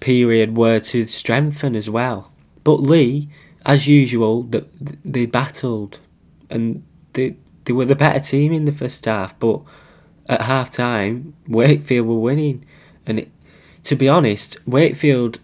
period 0.00 0.56
where 0.56 0.80
to 0.80 1.06
strengthen 1.06 1.76
as 1.76 1.90
well. 1.90 2.30
But 2.66 2.82
Leigh, 2.82 3.28
as 3.64 3.86
usual, 3.86 4.42
the, 4.42 4.66
they 5.04 5.24
battled, 5.24 6.00
and 6.50 6.82
they 7.12 7.36
they 7.64 7.72
were 7.72 7.84
the 7.84 7.94
better 7.94 8.18
team 8.18 8.52
in 8.52 8.64
the 8.64 8.72
first 8.72 9.04
half. 9.04 9.38
But 9.38 9.60
at 10.28 10.42
half 10.42 10.70
time, 10.70 11.34
Wakefield 11.46 12.08
were 12.08 12.18
winning, 12.18 12.66
and 13.06 13.20
it, 13.20 13.30
to 13.84 13.94
be 13.94 14.08
honest, 14.08 14.58
Wakefield 14.66 15.38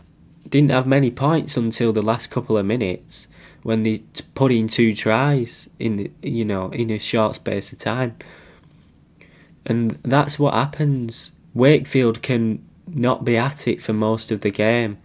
didn't 0.48 0.72
have 0.72 0.84
many 0.84 1.12
points 1.12 1.56
until 1.56 1.92
the 1.92 2.02
last 2.02 2.28
couple 2.28 2.58
of 2.58 2.66
minutes 2.66 3.28
when 3.62 3.84
they 3.84 3.98
put 4.34 4.50
in 4.50 4.66
two 4.66 4.92
tries 4.92 5.68
in 5.78 6.12
you 6.22 6.44
know 6.44 6.70
in 6.70 6.90
a 6.90 6.98
short 6.98 7.36
space 7.36 7.70
of 7.70 7.78
time. 7.78 8.16
And 9.64 9.92
that's 10.02 10.40
what 10.40 10.54
happens. 10.54 11.30
Wakefield 11.54 12.20
can 12.20 12.66
not 12.88 13.24
be 13.24 13.36
at 13.36 13.68
it 13.68 13.80
for 13.80 13.92
most 13.92 14.32
of 14.32 14.40
the 14.40 14.50
game, 14.50 14.98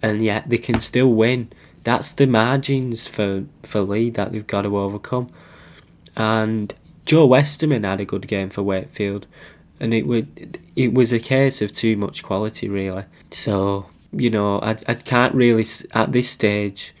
and 0.00 0.22
yet 0.22 0.48
they 0.48 0.58
can 0.58 0.78
still 0.78 1.12
win. 1.12 1.50
That's 1.84 2.12
the 2.12 2.26
margins 2.26 3.06
for 3.06 3.44
for 3.62 3.80
Leigh 3.80 4.10
that 4.10 4.32
they've 4.32 4.46
got 4.46 4.62
to 4.62 4.78
overcome. 4.78 5.30
And 6.16 6.74
Joe 7.04 7.26
Westerman 7.26 7.84
had 7.84 8.00
a 8.00 8.04
good 8.04 8.26
game 8.26 8.50
for 8.50 8.62
Wakefield, 8.62 9.26
and 9.78 9.94
it 9.94 10.06
would 10.06 10.58
it 10.74 10.94
was 10.94 11.12
a 11.12 11.18
case 11.20 11.62
of 11.62 11.72
too 11.72 11.96
much 11.96 12.22
quality 12.22 12.68
really. 12.68 13.04
So 13.30 13.86
you 14.12 14.30
know 14.30 14.58
I 14.60 14.76
I 14.88 14.94
can't 14.94 15.34
really 15.34 15.66
at 15.94 16.12
this 16.12 16.28
stage 16.28 16.94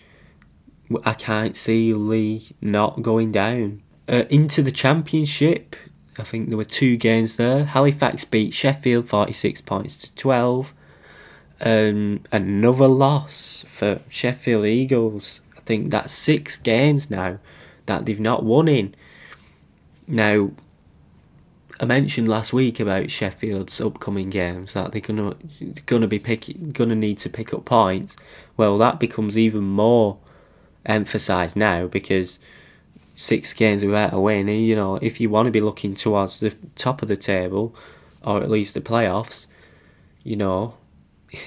I 1.04 1.14
can't 1.14 1.56
see 1.56 1.94
Leigh 1.94 2.54
not 2.60 3.02
going 3.02 3.32
down. 3.32 3.82
Uh, 4.06 4.24
into 4.28 4.62
the 4.62 4.70
championship, 4.70 5.76
I 6.18 6.24
think 6.24 6.48
there 6.48 6.58
were 6.58 6.64
two 6.64 6.96
games 6.96 7.36
there. 7.36 7.64
Halifax 7.64 8.24
beat 8.24 8.52
Sheffield 8.52 9.08
46 9.08 9.62
points 9.62 9.96
to 9.96 10.14
12. 10.14 10.74
Um, 11.60 12.22
another 12.32 12.88
loss 12.88 13.64
for 13.68 14.00
Sheffield 14.08 14.66
Eagles. 14.66 15.40
I 15.56 15.60
think 15.60 15.90
that's 15.90 16.12
six 16.12 16.56
games 16.56 17.10
now 17.10 17.38
that 17.86 18.06
they've 18.06 18.20
not 18.20 18.44
won 18.44 18.68
in. 18.68 18.94
Now, 20.06 20.50
I 21.80 21.86
mentioned 21.86 22.28
last 22.28 22.52
week 22.52 22.78
about 22.78 23.10
Sheffield's 23.10 23.80
upcoming 23.80 24.30
games 24.30 24.74
that 24.74 24.92
they're 24.92 25.00
gonna 25.00 25.34
gonna 25.86 26.06
be 26.06 26.18
pick, 26.18 26.72
gonna 26.72 26.94
need 26.94 27.18
to 27.18 27.30
pick 27.30 27.52
up 27.52 27.64
points. 27.64 28.16
Well, 28.56 28.78
that 28.78 29.00
becomes 29.00 29.36
even 29.36 29.64
more 29.64 30.18
emphasised 30.86 31.56
now 31.56 31.86
because 31.86 32.38
six 33.16 33.52
games 33.52 33.84
without 33.84 34.12
a 34.12 34.20
win, 34.20 34.48
you 34.48 34.76
know, 34.76 34.96
if 34.96 35.20
you 35.20 35.30
want 35.30 35.46
to 35.46 35.52
be 35.52 35.60
looking 35.60 35.94
towards 35.94 36.40
the 36.40 36.54
top 36.76 37.02
of 37.02 37.08
the 37.08 37.16
table 37.16 37.74
or 38.22 38.42
at 38.42 38.50
least 38.50 38.74
the 38.74 38.80
playoffs, 38.80 39.46
you 40.22 40.36
know, 40.36 40.74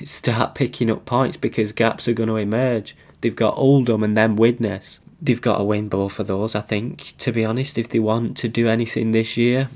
start 0.04 0.56
picking 0.56 0.90
up 0.90 1.06
points 1.06 1.38
because 1.38 1.72
gaps 1.72 2.08
are 2.08 2.14
going 2.14 2.30
to 2.30 2.36
emerge. 2.36 2.96
They've 3.22 3.36
got 3.36 3.58
Oldham 3.58 4.04
and 4.04 4.16
then 4.16 4.36
Widnes. 4.36 5.00
They've 5.22 5.42
got 5.42 5.58
to 5.58 5.64
win 5.64 5.90
both 5.90 6.20
of 6.20 6.28
those, 6.28 6.56
I 6.56 6.62
think, 6.62 7.14
to 7.18 7.32
be 7.32 7.44
honest, 7.44 7.78
if 7.78 7.90
they 7.90 8.00
want 8.00 8.38
to 8.38 8.48
do 8.48 8.68
anything 8.68 9.12
this 9.12 9.36
year. 9.36 9.70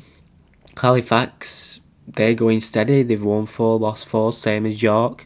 Halifax, 0.78 1.80
they're 2.08 2.36
going 2.36 2.62
steady. 2.62 3.04
They've 3.04 3.24
won 3.24 3.47
four, 3.47 3.80
lost 3.80 4.06
four, 4.06 4.34
same 4.34 4.65
as 4.65 4.84
York. 4.84 5.26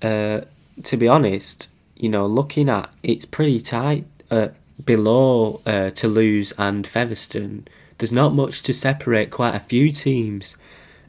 Uh, 0.00 0.42
to 0.84 0.96
be 0.96 1.08
honest, 1.08 1.68
you 1.96 2.08
know, 2.08 2.26
looking 2.26 2.68
at 2.68 2.90
it's 3.02 3.24
pretty 3.24 3.60
tight 3.60 4.06
uh, 4.30 4.48
below 4.84 5.60
uh, 5.66 5.90
Toulouse 5.90 6.52
and 6.56 6.86
Featherstone. 6.86 7.66
There's 7.98 8.12
not 8.12 8.34
much 8.34 8.62
to 8.62 8.72
separate 8.72 9.30
quite 9.30 9.54
a 9.54 9.60
few 9.60 9.92
teams, 9.92 10.56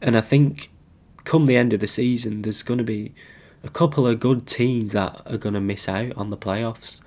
and 0.02 0.18
I 0.18 0.22
think 0.22 0.71
come 1.24 1.46
the 1.46 1.58
end 1.58 1.74
of 1.74 1.80
the 1.80 1.88
season, 1.88 2.42
there's 2.42 2.64
going 2.64 2.78
to 2.78 2.84
be 2.84 3.14
a 3.64 3.70
couple 3.70 4.08
of 4.08 4.20
good 4.20 4.48
teams 4.48 4.94
that 4.94 5.22
are 5.26 5.38
going 5.38 5.54
to 5.54 5.62
miss 5.62 5.88
out 5.88 6.14
on 6.18 6.30
the 6.30 6.38
playoffs 6.38 7.02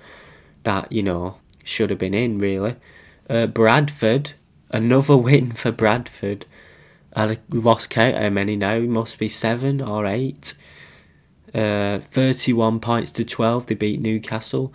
that 0.63 0.91
you 0.91 1.03
know 1.03 1.37
should 1.63 1.89
have 1.89 1.99
been 1.99 2.13
in 2.13 2.37
really. 2.37 2.75
Uh, 3.29 3.47
Bradford, 3.47 4.33
another 4.69 5.17
win 5.17 5.51
for 5.51 5.71
Bradford. 5.71 6.45
I 7.15 7.37
lost 7.49 7.89
count 7.89 8.17
how 8.17 8.29
many 8.29 8.55
now. 8.55 8.75
It 8.75 8.89
must 8.89 9.17
be 9.17 9.29
seven 9.29 9.81
or 9.81 10.05
eight. 10.05 10.53
Uh, 11.53 11.99
31 11.99 12.81
points 12.81 13.11
to 13.11 13.23
12. 13.23 13.67
They 13.67 13.75
beat 13.75 14.01
Newcastle. 14.01 14.73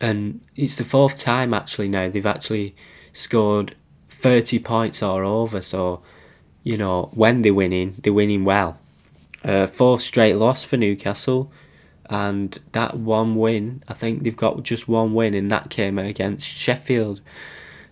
And 0.00 0.40
it's 0.56 0.76
the 0.76 0.84
fourth 0.84 1.20
time 1.20 1.54
actually 1.54 1.88
now 1.88 2.08
they've 2.08 2.26
actually 2.26 2.74
scored 3.12 3.76
30 4.08 4.58
points 4.60 5.02
or 5.02 5.22
over. 5.24 5.60
So, 5.60 6.02
you 6.64 6.76
know, 6.76 7.10
when 7.14 7.42
they're 7.42 7.54
winning, 7.54 7.94
they're 8.02 8.12
winning 8.12 8.44
well. 8.44 8.78
Uh, 9.44 9.66
fourth 9.66 10.02
straight 10.02 10.34
loss 10.34 10.64
for 10.64 10.76
Newcastle. 10.76 11.52
And 12.10 12.58
that 12.72 12.96
one 12.96 13.36
win, 13.36 13.82
I 13.88 13.94
think 13.94 14.22
they've 14.22 14.36
got 14.36 14.62
just 14.62 14.88
one 14.88 15.14
win, 15.14 15.32
and 15.32 15.50
that 15.50 15.70
came 15.70 15.98
against 15.98 16.46
Sheffield. 16.46 17.20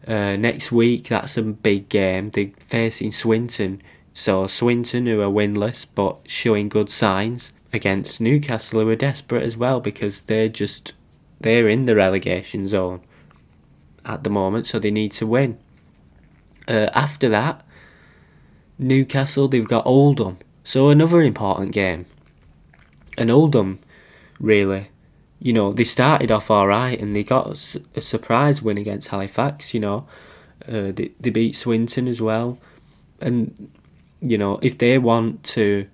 Uh, 0.06 0.36
next 0.36 0.72
week, 0.72 1.08
that's 1.08 1.36
a 1.36 1.42
big 1.42 1.88
game. 1.88 2.30
They're 2.30 2.50
facing 2.58 3.12
Swinton. 3.12 3.80
So 4.12 4.46
Swinton, 4.46 5.06
who 5.06 5.22
are 5.22 5.30
winless 5.30 5.86
but 5.94 6.18
showing 6.26 6.68
good 6.68 6.90
signs, 6.90 7.52
against 7.72 8.20
Newcastle, 8.20 8.80
who 8.80 8.88
are 8.90 8.96
desperate 8.96 9.42
as 9.42 9.56
well 9.56 9.80
because 9.80 10.22
they're 10.22 10.48
just 10.48 10.92
they're 11.40 11.68
in 11.68 11.86
the 11.86 11.96
relegation 11.96 12.68
zone 12.68 13.00
at 14.04 14.24
the 14.24 14.30
moment, 14.30 14.66
so 14.66 14.78
they 14.78 14.90
need 14.90 15.12
to 15.12 15.26
win. 15.26 15.58
Uh, 16.68 16.88
after 16.94 17.28
that, 17.28 17.64
Newcastle 18.82 19.48
they've 19.48 19.68
got 19.68 19.86
Oldham, 19.86 20.38
so 20.64 20.88
another 20.88 21.22
important 21.22 21.72
game. 21.72 22.06
And 23.18 23.30
Oldham, 23.30 23.78
really, 24.40 24.88
you 25.38 25.52
know, 25.52 25.72
they 25.72 25.84
started 25.84 26.30
off 26.30 26.50
all 26.50 26.68
right 26.68 27.00
and 27.00 27.16
they 27.16 27.24
got 27.24 27.76
a 27.96 28.00
surprise 28.00 28.62
win 28.62 28.78
against 28.78 29.08
Halifax. 29.08 29.74
You 29.74 29.80
know, 29.80 30.06
uh, 30.68 30.92
they 30.92 31.10
they 31.20 31.30
beat 31.30 31.56
Swinton 31.56 32.06
as 32.06 32.20
well, 32.20 32.58
and 33.20 33.70
you 34.20 34.38
know 34.38 34.58
if 34.62 34.78
they 34.78 34.98
want 34.98 35.42
to 35.42 35.88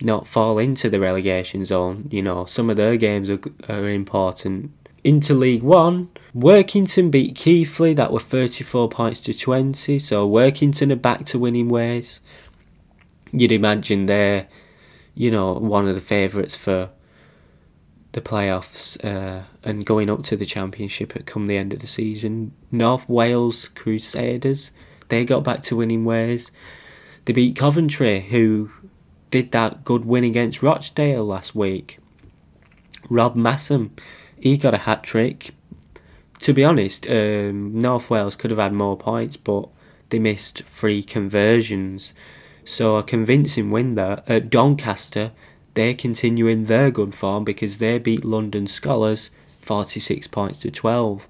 not 0.00 0.26
fall 0.26 0.58
into 0.58 0.90
the 0.90 1.00
relegation 1.00 1.64
zone, 1.64 2.08
you 2.10 2.22
know 2.22 2.44
some 2.46 2.68
of 2.68 2.76
their 2.76 2.96
games 2.96 3.30
are 3.30 3.40
are 3.68 3.88
important. 3.88 4.72
Into 5.04 5.32
League 5.32 5.62
One, 5.62 6.10
Workington 6.34 7.10
beat 7.10 7.34
Keighley. 7.34 7.94
That 7.94 8.12
were 8.12 8.20
thirty 8.20 8.64
four 8.64 8.88
points 8.88 9.20
to 9.20 9.34
twenty. 9.34 9.98
So 9.98 10.28
Workington 10.28 10.92
are 10.92 10.96
back 10.96 11.24
to 11.26 11.38
winning 11.38 11.68
ways. 11.68 12.20
You'd 13.32 13.52
imagine 13.52 14.06
they're, 14.06 14.48
you 15.14 15.30
know, 15.30 15.52
one 15.52 15.88
of 15.88 15.94
the 15.94 16.00
favourites 16.00 16.56
for 16.56 16.90
the 18.12 18.20
playoffs 18.22 18.96
uh, 19.04 19.42
and 19.62 19.84
going 19.84 20.08
up 20.08 20.24
to 20.24 20.36
the 20.36 20.46
championship 20.46 21.14
at 21.14 21.26
come 21.26 21.46
the 21.46 21.58
end 21.58 21.74
of 21.74 21.80
the 21.80 21.86
season. 21.86 22.52
North 22.72 23.06
Wales 23.06 23.68
Crusaders, 23.68 24.70
they 25.08 25.26
got 25.26 25.44
back 25.44 25.62
to 25.64 25.76
winning 25.76 26.06
ways. 26.06 26.50
They 27.26 27.34
beat 27.34 27.56
Coventry, 27.56 28.20
who 28.20 28.70
did 29.30 29.52
that 29.52 29.84
good 29.84 30.06
win 30.06 30.24
against 30.24 30.62
Rochdale 30.62 31.26
last 31.26 31.54
week. 31.54 31.98
Rob 33.10 33.36
Massam, 33.36 33.90
he 34.40 34.56
got 34.56 34.72
a 34.72 34.78
hat 34.78 35.02
trick. 35.02 35.50
To 36.40 36.52
be 36.52 36.64
honest, 36.64 37.08
um, 37.08 37.78
North 37.78 38.10
Wales 38.10 38.36
could 38.36 38.50
have 38.50 38.60
had 38.60 38.72
more 38.72 38.96
points, 38.96 39.36
but 39.36 39.68
they 40.10 40.18
missed 40.18 40.62
three 40.64 41.02
conversions. 41.02 42.12
So 42.64 42.96
a 42.96 43.02
convincing 43.02 43.70
win 43.70 43.94
there. 43.94 44.22
At 44.26 44.50
Doncaster, 44.50 45.32
they're 45.74 45.94
continuing 45.94 46.66
their 46.66 46.90
good 46.90 47.14
form 47.14 47.44
because 47.44 47.78
they 47.78 47.98
beat 47.98 48.24
London 48.24 48.66
Skolars 48.66 49.30
46 49.60 50.26
points 50.28 50.60
to 50.60 50.70
12. 50.70 51.28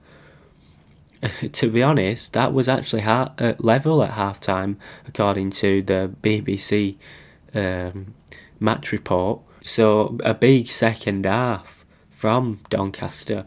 to 1.52 1.70
be 1.70 1.82
honest, 1.82 2.32
that 2.32 2.52
was 2.52 2.68
actually 2.68 3.02
at 3.02 3.64
level 3.64 4.02
at 4.02 4.12
half 4.12 4.40
time, 4.40 4.78
according 5.06 5.50
to 5.50 5.82
the 5.82 6.14
BBC 6.22 6.96
um, 7.54 8.14
match 8.60 8.92
report. 8.92 9.40
So, 9.64 10.16
a 10.24 10.34
big 10.34 10.68
second 10.68 11.26
half 11.26 11.84
from 12.10 12.60
Doncaster. 12.70 13.44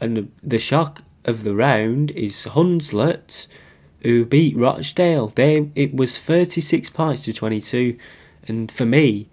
And 0.00 0.32
the 0.42 0.58
shock 0.58 1.02
of 1.24 1.42
the 1.42 1.54
round 1.54 2.10
is 2.12 2.46
Hunslet, 2.46 3.46
who 4.02 4.24
beat 4.24 4.56
Rochdale. 4.56 5.28
They 5.28 5.70
It 5.74 5.94
was 5.94 6.18
36 6.18 6.90
points 6.90 7.24
to 7.24 7.32
22. 7.32 7.96
And 8.48 8.72
for 8.72 8.86
me, 8.86 9.28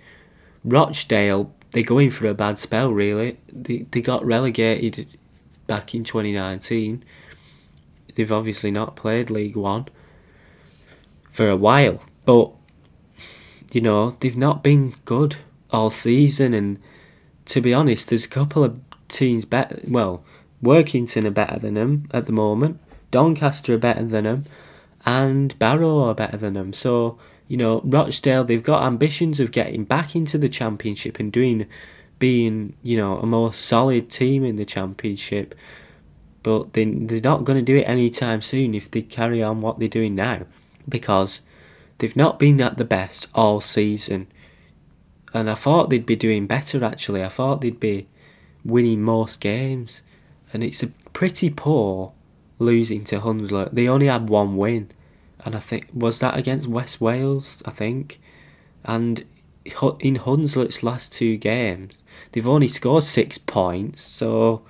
Rochdale, 0.64 1.54
they're 1.72 1.84
going 1.84 2.12
for 2.12 2.28
a 2.28 2.34
bad 2.34 2.58
spell, 2.58 2.92
really. 2.92 3.38
They, 3.52 3.86
they 3.90 4.02
got 4.02 4.26
relegated 4.26 5.08
back 5.68 5.94
in 5.96 6.04
2019. 6.04 7.04
They've 8.16 8.32
obviously 8.32 8.72
not 8.72 8.96
played 8.96 9.30
League 9.30 9.56
One 9.56 9.86
for 11.30 11.50
a 11.50 11.56
while, 11.56 12.04
but 12.26 12.52
you 13.72 13.82
know, 13.82 14.18
they've 14.20 14.38
not 14.38 14.64
been 14.64 14.96
good 15.06 15.38
all 15.72 15.90
season. 15.90 16.54
And 16.54 16.80
to 17.46 17.62
be 17.62 17.74
honest, 17.74 18.10
there's 18.10 18.26
a 18.26 18.30
couple 18.30 18.64
of 18.64 18.80
teams 19.08 19.46
better. 19.46 19.80
Well, 19.88 20.24
Workington 20.64 21.26
are 21.26 21.32
better 21.32 21.60
than 21.60 21.76
them 21.76 22.08
at 22.12 22.26
the 22.26 22.32
moment, 22.32 22.80
Doncaster 23.12 23.76
are 23.76 23.80
better 23.80 24.04
than 24.04 24.24
them, 24.24 24.46
and 25.06 25.58
Barrow 25.60 26.00
are 26.00 26.16
better 26.16 26.38
than 26.38 26.54
them. 26.56 26.74
So 26.74 27.18
you 27.48 27.56
know, 27.56 27.82
Rochdale, 27.84 28.44
they've 28.44 28.64
got 28.64 28.84
ambitions 28.86 29.40
of 29.40 29.52
getting 29.52 29.86
back 29.86 30.16
into 30.16 30.38
the 30.38 30.50
championship 30.50 31.20
and 31.20 31.32
doing, 31.32 31.66
being, 32.20 32.76
you 32.84 32.98
know, 32.98 33.18
a 33.20 33.26
more 33.26 33.54
solid 33.54 34.10
team 34.10 34.44
in 34.44 34.58
the 34.58 34.66
championship. 34.66 35.56
But 36.44 36.74
they, 36.74 36.86
they're 36.86 37.22
not 37.22 37.46
going 37.46 37.58
to 37.58 37.64
do 37.64 37.78
it 37.78 37.84
anytime 37.84 38.42
soon 38.42 38.76
if 38.76 38.92
they 38.92 39.02
carry 39.02 39.42
on 39.42 39.62
what 39.62 39.80
they're 39.80 39.88
doing 39.88 40.16
now. 40.16 40.46
Because 40.88 41.42
they've 41.98 42.16
not 42.16 42.40
been 42.40 42.62
at 42.62 42.78
the 42.78 42.86
best 42.86 43.28
all 43.34 43.62
season. 43.62 44.28
And 45.34 45.50
I 45.50 45.56
thought 45.56 45.90
they'd 45.90 46.06
be 46.06 46.16
doing 46.16 46.48
better 46.48 46.84
actually. 46.84 47.24
I 47.24 47.30
thought 47.30 47.62
they'd 47.62 47.80
be 47.80 48.08
winning 48.66 49.02
most 49.02 49.40
games. 49.40 50.02
And 50.58 50.64
it's 50.64 50.82
a 50.82 50.88
pretty 51.14 51.52
poor 51.52 52.14
losing 52.58 53.04
to 53.04 53.20
Hunslet. 53.20 53.74
They 53.74 53.88
only 53.88 54.08
had 54.08 54.28
one 54.28 54.58
win 54.58 54.90
and 55.46 55.56
I 55.56 55.60
think 55.60 55.90
was 55.94 56.20
that 56.20 56.36
against 56.36 56.66
West 56.68 57.00
Wales, 57.00 57.62
I 57.64 57.70
think, 57.70 58.20
and 58.84 59.24
in 60.00 60.18
Hunslet's 60.18 60.82
last 60.82 61.14
two 61.14 61.38
games, 61.38 62.00
they've 62.32 62.48
only 62.48 62.68
scored 62.68 63.04
six 63.04 63.38
points. 63.38 64.02
So 64.02 64.64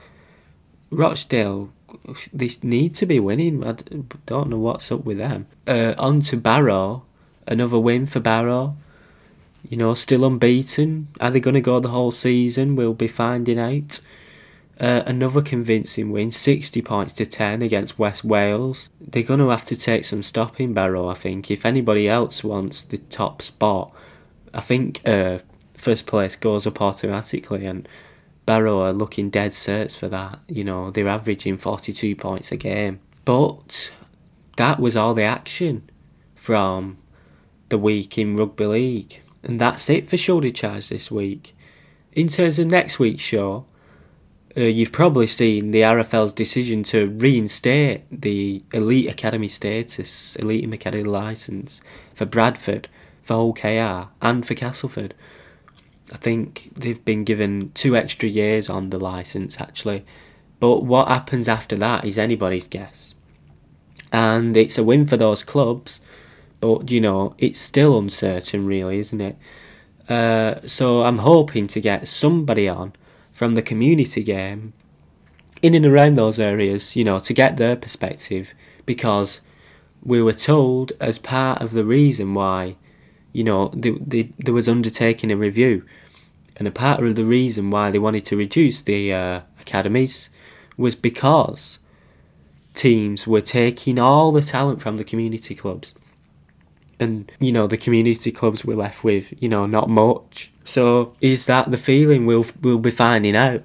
Rochdale, 0.89 1.71
they 2.34 2.52
need 2.62 2.95
to 2.95 3.06
be 3.06 3.19
winning. 3.21 3.63
I 3.63 3.78
don't 4.26 4.50
know 4.50 4.58
what's 4.58 4.91
up 4.91 5.06
with 5.06 5.19
them. 5.19 5.47
Uh, 5.65 5.93
on 5.97 6.21
to 6.23 6.36
Barrow, 6.36 7.06
another 7.46 7.79
win 7.79 8.06
for 8.06 8.19
Barrow. 8.19 8.75
You 9.69 9.77
know, 9.77 9.94
still 9.94 10.25
unbeaten. 10.25 11.08
Are 11.21 11.31
they 11.31 11.40
going 11.40 11.54
to 11.54 11.62
go 11.62 11.79
the 11.79 11.90
whole 11.90 12.12
season? 12.12 12.75
We'll 12.75 12.94
be 12.94 13.08
finding 13.08 13.58
out. 13.58 14.02
Uh, 14.80 15.02
another 15.08 15.42
convincing 15.42 16.12
win, 16.12 16.30
60 16.30 16.82
points 16.84 17.13
to 17.13 17.25
10 17.25 17.63
against 17.63 17.98
West 17.98 18.23
Wales. 18.23 18.90
They're 19.02 19.23
going 19.23 19.40
to 19.40 19.50
have 19.50 19.65
to 19.65 19.75
take 19.75 20.06
some 20.06 20.21
stopping 20.21 20.73
Barrow, 20.73 21.08
I 21.08 21.15
think. 21.15 21.50
If 21.50 21.65
anybody 21.65 22.08
else 22.08 22.44
wants 22.44 22.84
the 22.84 23.00
top 23.00 23.42
spot, 23.42 23.92
I 24.54 24.62
think 24.62 25.02
uh, 25.04 25.40
first 25.75 26.06
place 26.06 26.36
goes 26.36 26.67
up 26.67 26.80
automatically, 26.80 27.65
and 27.65 27.90
Barrow 28.46 28.82
are 28.82 28.94
looking 28.94 29.32
dead 29.32 29.52
certs 29.52 29.96
for 29.96 30.08
that. 30.10 30.40
You 30.48 30.63
know, 30.63 30.92
they're 30.92 31.08
averaging 31.08 31.58
42 31.58 32.15
points 32.15 32.52
a 32.52 32.56
game. 32.56 33.00
But 33.25 33.92
that 34.58 34.80
was 34.80 34.96
all 34.96 35.13
the 35.13 35.23
action 35.23 35.90
from 36.36 36.98
the 37.69 37.78
week 37.78 38.17
in 38.17 38.36
Rugby 38.36 38.65
League. 38.65 39.21
And 39.44 39.60
that's 39.60 39.90
it 39.90 40.06
for 40.06 40.17
Shoulder 40.17 40.52
Charge 40.52 40.90
this 40.90 41.10
week. 41.10 41.56
In 42.13 42.28
terms 42.28 42.58
of 42.58 42.67
next 42.67 43.00
week's 43.00 43.23
show, 43.23 43.65
uh, 44.58 44.62
you've 44.62 44.91
probably 44.91 45.27
seen 45.27 45.71
the 45.71 45.81
RFL's 45.81 46.33
decision 46.33 46.81
to 46.83 47.08
reinstate 47.10 48.03
the 48.10 48.63
Elite 48.73 49.10
Academy 49.10 49.47
status, 49.47 50.35
Elite 50.37 50.73
Academy 50.73 51.03
license 51.03 51.79
for 52.15 52.25
Bradford, 52.25 52.87
for 53.21 53.35
Hull 53.35 53.53
KR, 53.53 54.10
and 54.19 54.45
for 54.45 54.55
Castleford. 54.55 55.13
I 56.12 56.17
think 56.17 56.71
they've 56.73 57.03
been 57.03 57.23
given 57.23 57.71
two 57.75 57.95
extra 57.95 58.27
years 58.27 58.69
on 58.69 58.89
the 58.89 58.99
license 58.99 59.60
actually. 59.60 60.05
But 60.60 60.83
what 60.83 61.08
happens 61.08 61.47
after 61.47 61.75
that 61.75 62.03
is 62.03 62.17
anybody's 62.17 62.67
guess. 62.67 63.13
And 64.12 64.58
it's 64.58 64.77
a 64.77 64.83
win 64.83 65.05
for 65.05 65.17
those 65.17 65.43
clubs, 65.43 65.99
but 66.62 66.89
you 66.89 66.99
know, 66.99 67.35
it's 67.37 67.60
still 67.60 67.99
uncertain, 67.99 68.65
really, 68.65 68.97
isn't 68.99 69.21
it? 69.21 69.37
Uh, 70.10 70.65
so 70.65 71.03
I'm 71.03 71.19
hoping 71.19 71.67
to 71.67 71.81
get 71.81 72.08
somebody 72.08 72.67
on 72.67 72.93
from 73.38 73.54
the 73.54 73.62
community 73.62 74.23
game 74.23 74.73
in 75.62 75.75
and 75.75 75.85
around 75.85 76.15
those 76.15 76.40
areas, 76.40 76.96
you 76.96 77.04
know, 77.04 77.19
to 77.19 77.35
get 77.35 77.58
their 77.58 77.75
perspective 77.75 78.56
because 78.83 79.42
we 80.04 80.19
were 80.19 80.33
told 80.33 80.92
as 81.00 81.19
part 81.19 81.62
of 81.62 81.73
the 81.73 81.85
reason 81.85 82.33
why, 82.33 82.75
you 83.33 83.44
know, 83.44 83.71
they, 83.75 83.92
they, 83.92 84.33
there 84.40 84.56
was 84.56 84.67
undertaking 84.67 85.31
a 85.31 85.38
review 85.38 85.85
and 86.56 86.67
a 86.67 86.71
part 86.71 87.04
of 87.04 87.15
the 87.15 87.25
reason 87.25 87.69
why 87.69 87.92
they 87.92 88.00
wanted 88.00 88.25
to 88.25 88.35
reduce 88.35 88.81
the 88.81 89.13
uh, 89.13 89.42
academies 89.62 90.31
was 90.75 90.96
because 90.96 91.77
teams 92.73 93.27
were 93.27 93.40
taking 93.40 94.00
all 94.00 94.31
the 94.31 94.42
talent 94.42 94.81
from 94.81 94.98
the 94.98 95.04
community 95.04 95.54
clubs. 95.54 95.94
And, 97.00 97.31
you 97.40 97.52
know, 97.52 97.67
the 97.67 97.77
community 97.77 98.31
clubs 98.31 98.65
were 98.65 98.75
left 98.75 99.04
with, 99.04 99.31
you 99.40 99.48
know, 99.48 99.67
not 99.67 99.92
much. 99.92 100.52
So 100.68 101.13
is 101.22 101.46
that 101.46 101.72
the 101.72 101.78
feeling 101.78 102.26
we'll, 102.26 102.46
we'll 102.62 102.78
be 102.78 102.92
finding 102.92 103.38
out? 103.38 103.63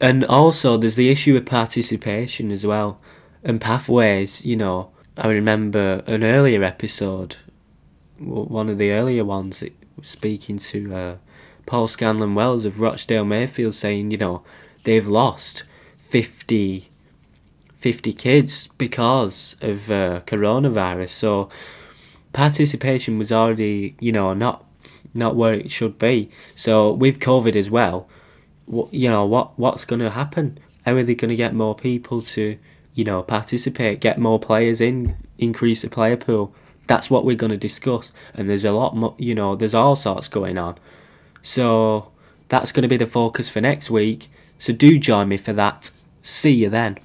And 0.00 0.24
also, 0.24 0.76
there's 0.76 0.96
the 0.96 1.10
issue 1.10 1.36
of 1.36 1.46
participation 1.46 2.50
as 2.50 2.66
well 2.66 3.00
and 3.42 3.60
pathways, 3.60 4.44
you 4.44 4.56
know. 4.56 4.90
I 5.16 5.28
remember 5.28 6.02
an 6.06 6.22
earlier 6.22 6.62
episode, 6.62 7.36
one 8.18 8.68
of 8.68 8.78
the 8.78 8.90
earlier 8.90 9.24
ones, 9.24 9.62
speaking 10.02 10.58
to 10.58 10.94
uh, 10.94 11.16
Paul 11.66 11.88
Scanlon 11.88 12.34
Wells 12.34 12.64
of 12.64 12.80
Rochdale 12.80 13.24
Mayfield, 13.24 13.74
saying, 13.74 14.10
you 14.10 14.18
know, 14.18 14.42
they've 14.82 15.06
lost 15.06 15.62
50, 16.00 16.90
50 17.76 18.12
kids 18.12 18.66
because 18.76 19.56
of 19.62 19.90
uh, 19.90 20.20
coronavirus. 20.26 21.10
So 21.10 21.48
participation 22.32 23.18
was 23.18 23.32
already, 23.32 23.94
you 24.00 24.12
know, 24.12 24.34
not 24.34 24.63
not 25.14 25.36
where 25.36 25.54
it 25.54 25.70
should 25.70 25.98
be. 25.98 26.28
So 26.54 26.92
with 26.92 27.20
COVID 27.20 27.56
as 27.56 27.70
well, 27.70 28.08
what, 28.66 28.92
you 28.92 29.08
know, 29.08 29.24
what 29.24 29.58
what's 29.58 29.84
going 29.84 30.00
to 30.00 30.10
happen? 30.10 30.58
How 30.84 30.94
are 30.94 31.02
they 31.02 31.14
going 31.14 31.30
to 31.30 31.36
get 31.36 31.54
more 31.54 31.74
people 31.74 32.20
to, 32.20 32.58
you 32.94 33.04
know, 33.04 33.22
participate, 33.22 34.00
get 34.00 34.18
more 34.18 34.38
players 34.38 34.80
in, 34.80 35.16
increase 35.38 35.82
the 35.82 35.88
player 35.88 36.16
pool? 36.16 36.54
That's 36.86 37.08
what 37.08 37.24
we're 37.24 37.36
going 37.36 37.52
to 37.52 37.56
discuss. 37.56 38.12
And 38.34 38.50
there's 38.50 38.64
a 38.64 38.72
lot 38.72 38.94
more, 38.94 39.14
you 39.18 39.34
know, 39.34 39.54
there's 39.56 39.74
all 39.74 39.96
sorts 39.96 40.28
going 40.28 40.58
on. 40.58 40.76
So 41.42 42.10
that's 42.48 42.72
going 42.72 42.82
to 42.82 42.88
be 42.88 42.96
the 42.96 43.06
focus 43.06 43.48
for 43.48 43.60
next 43.60 43.90
week. 43.90 44.28
So 44.58 44.72
do 44.72 44.98
join 44.98 45.28
me 45.28 45.36
for 45.36 45.52
that. 45.54 45.90
See 46.22 46.52
you 46.52 46.68
then. 46.68 46.98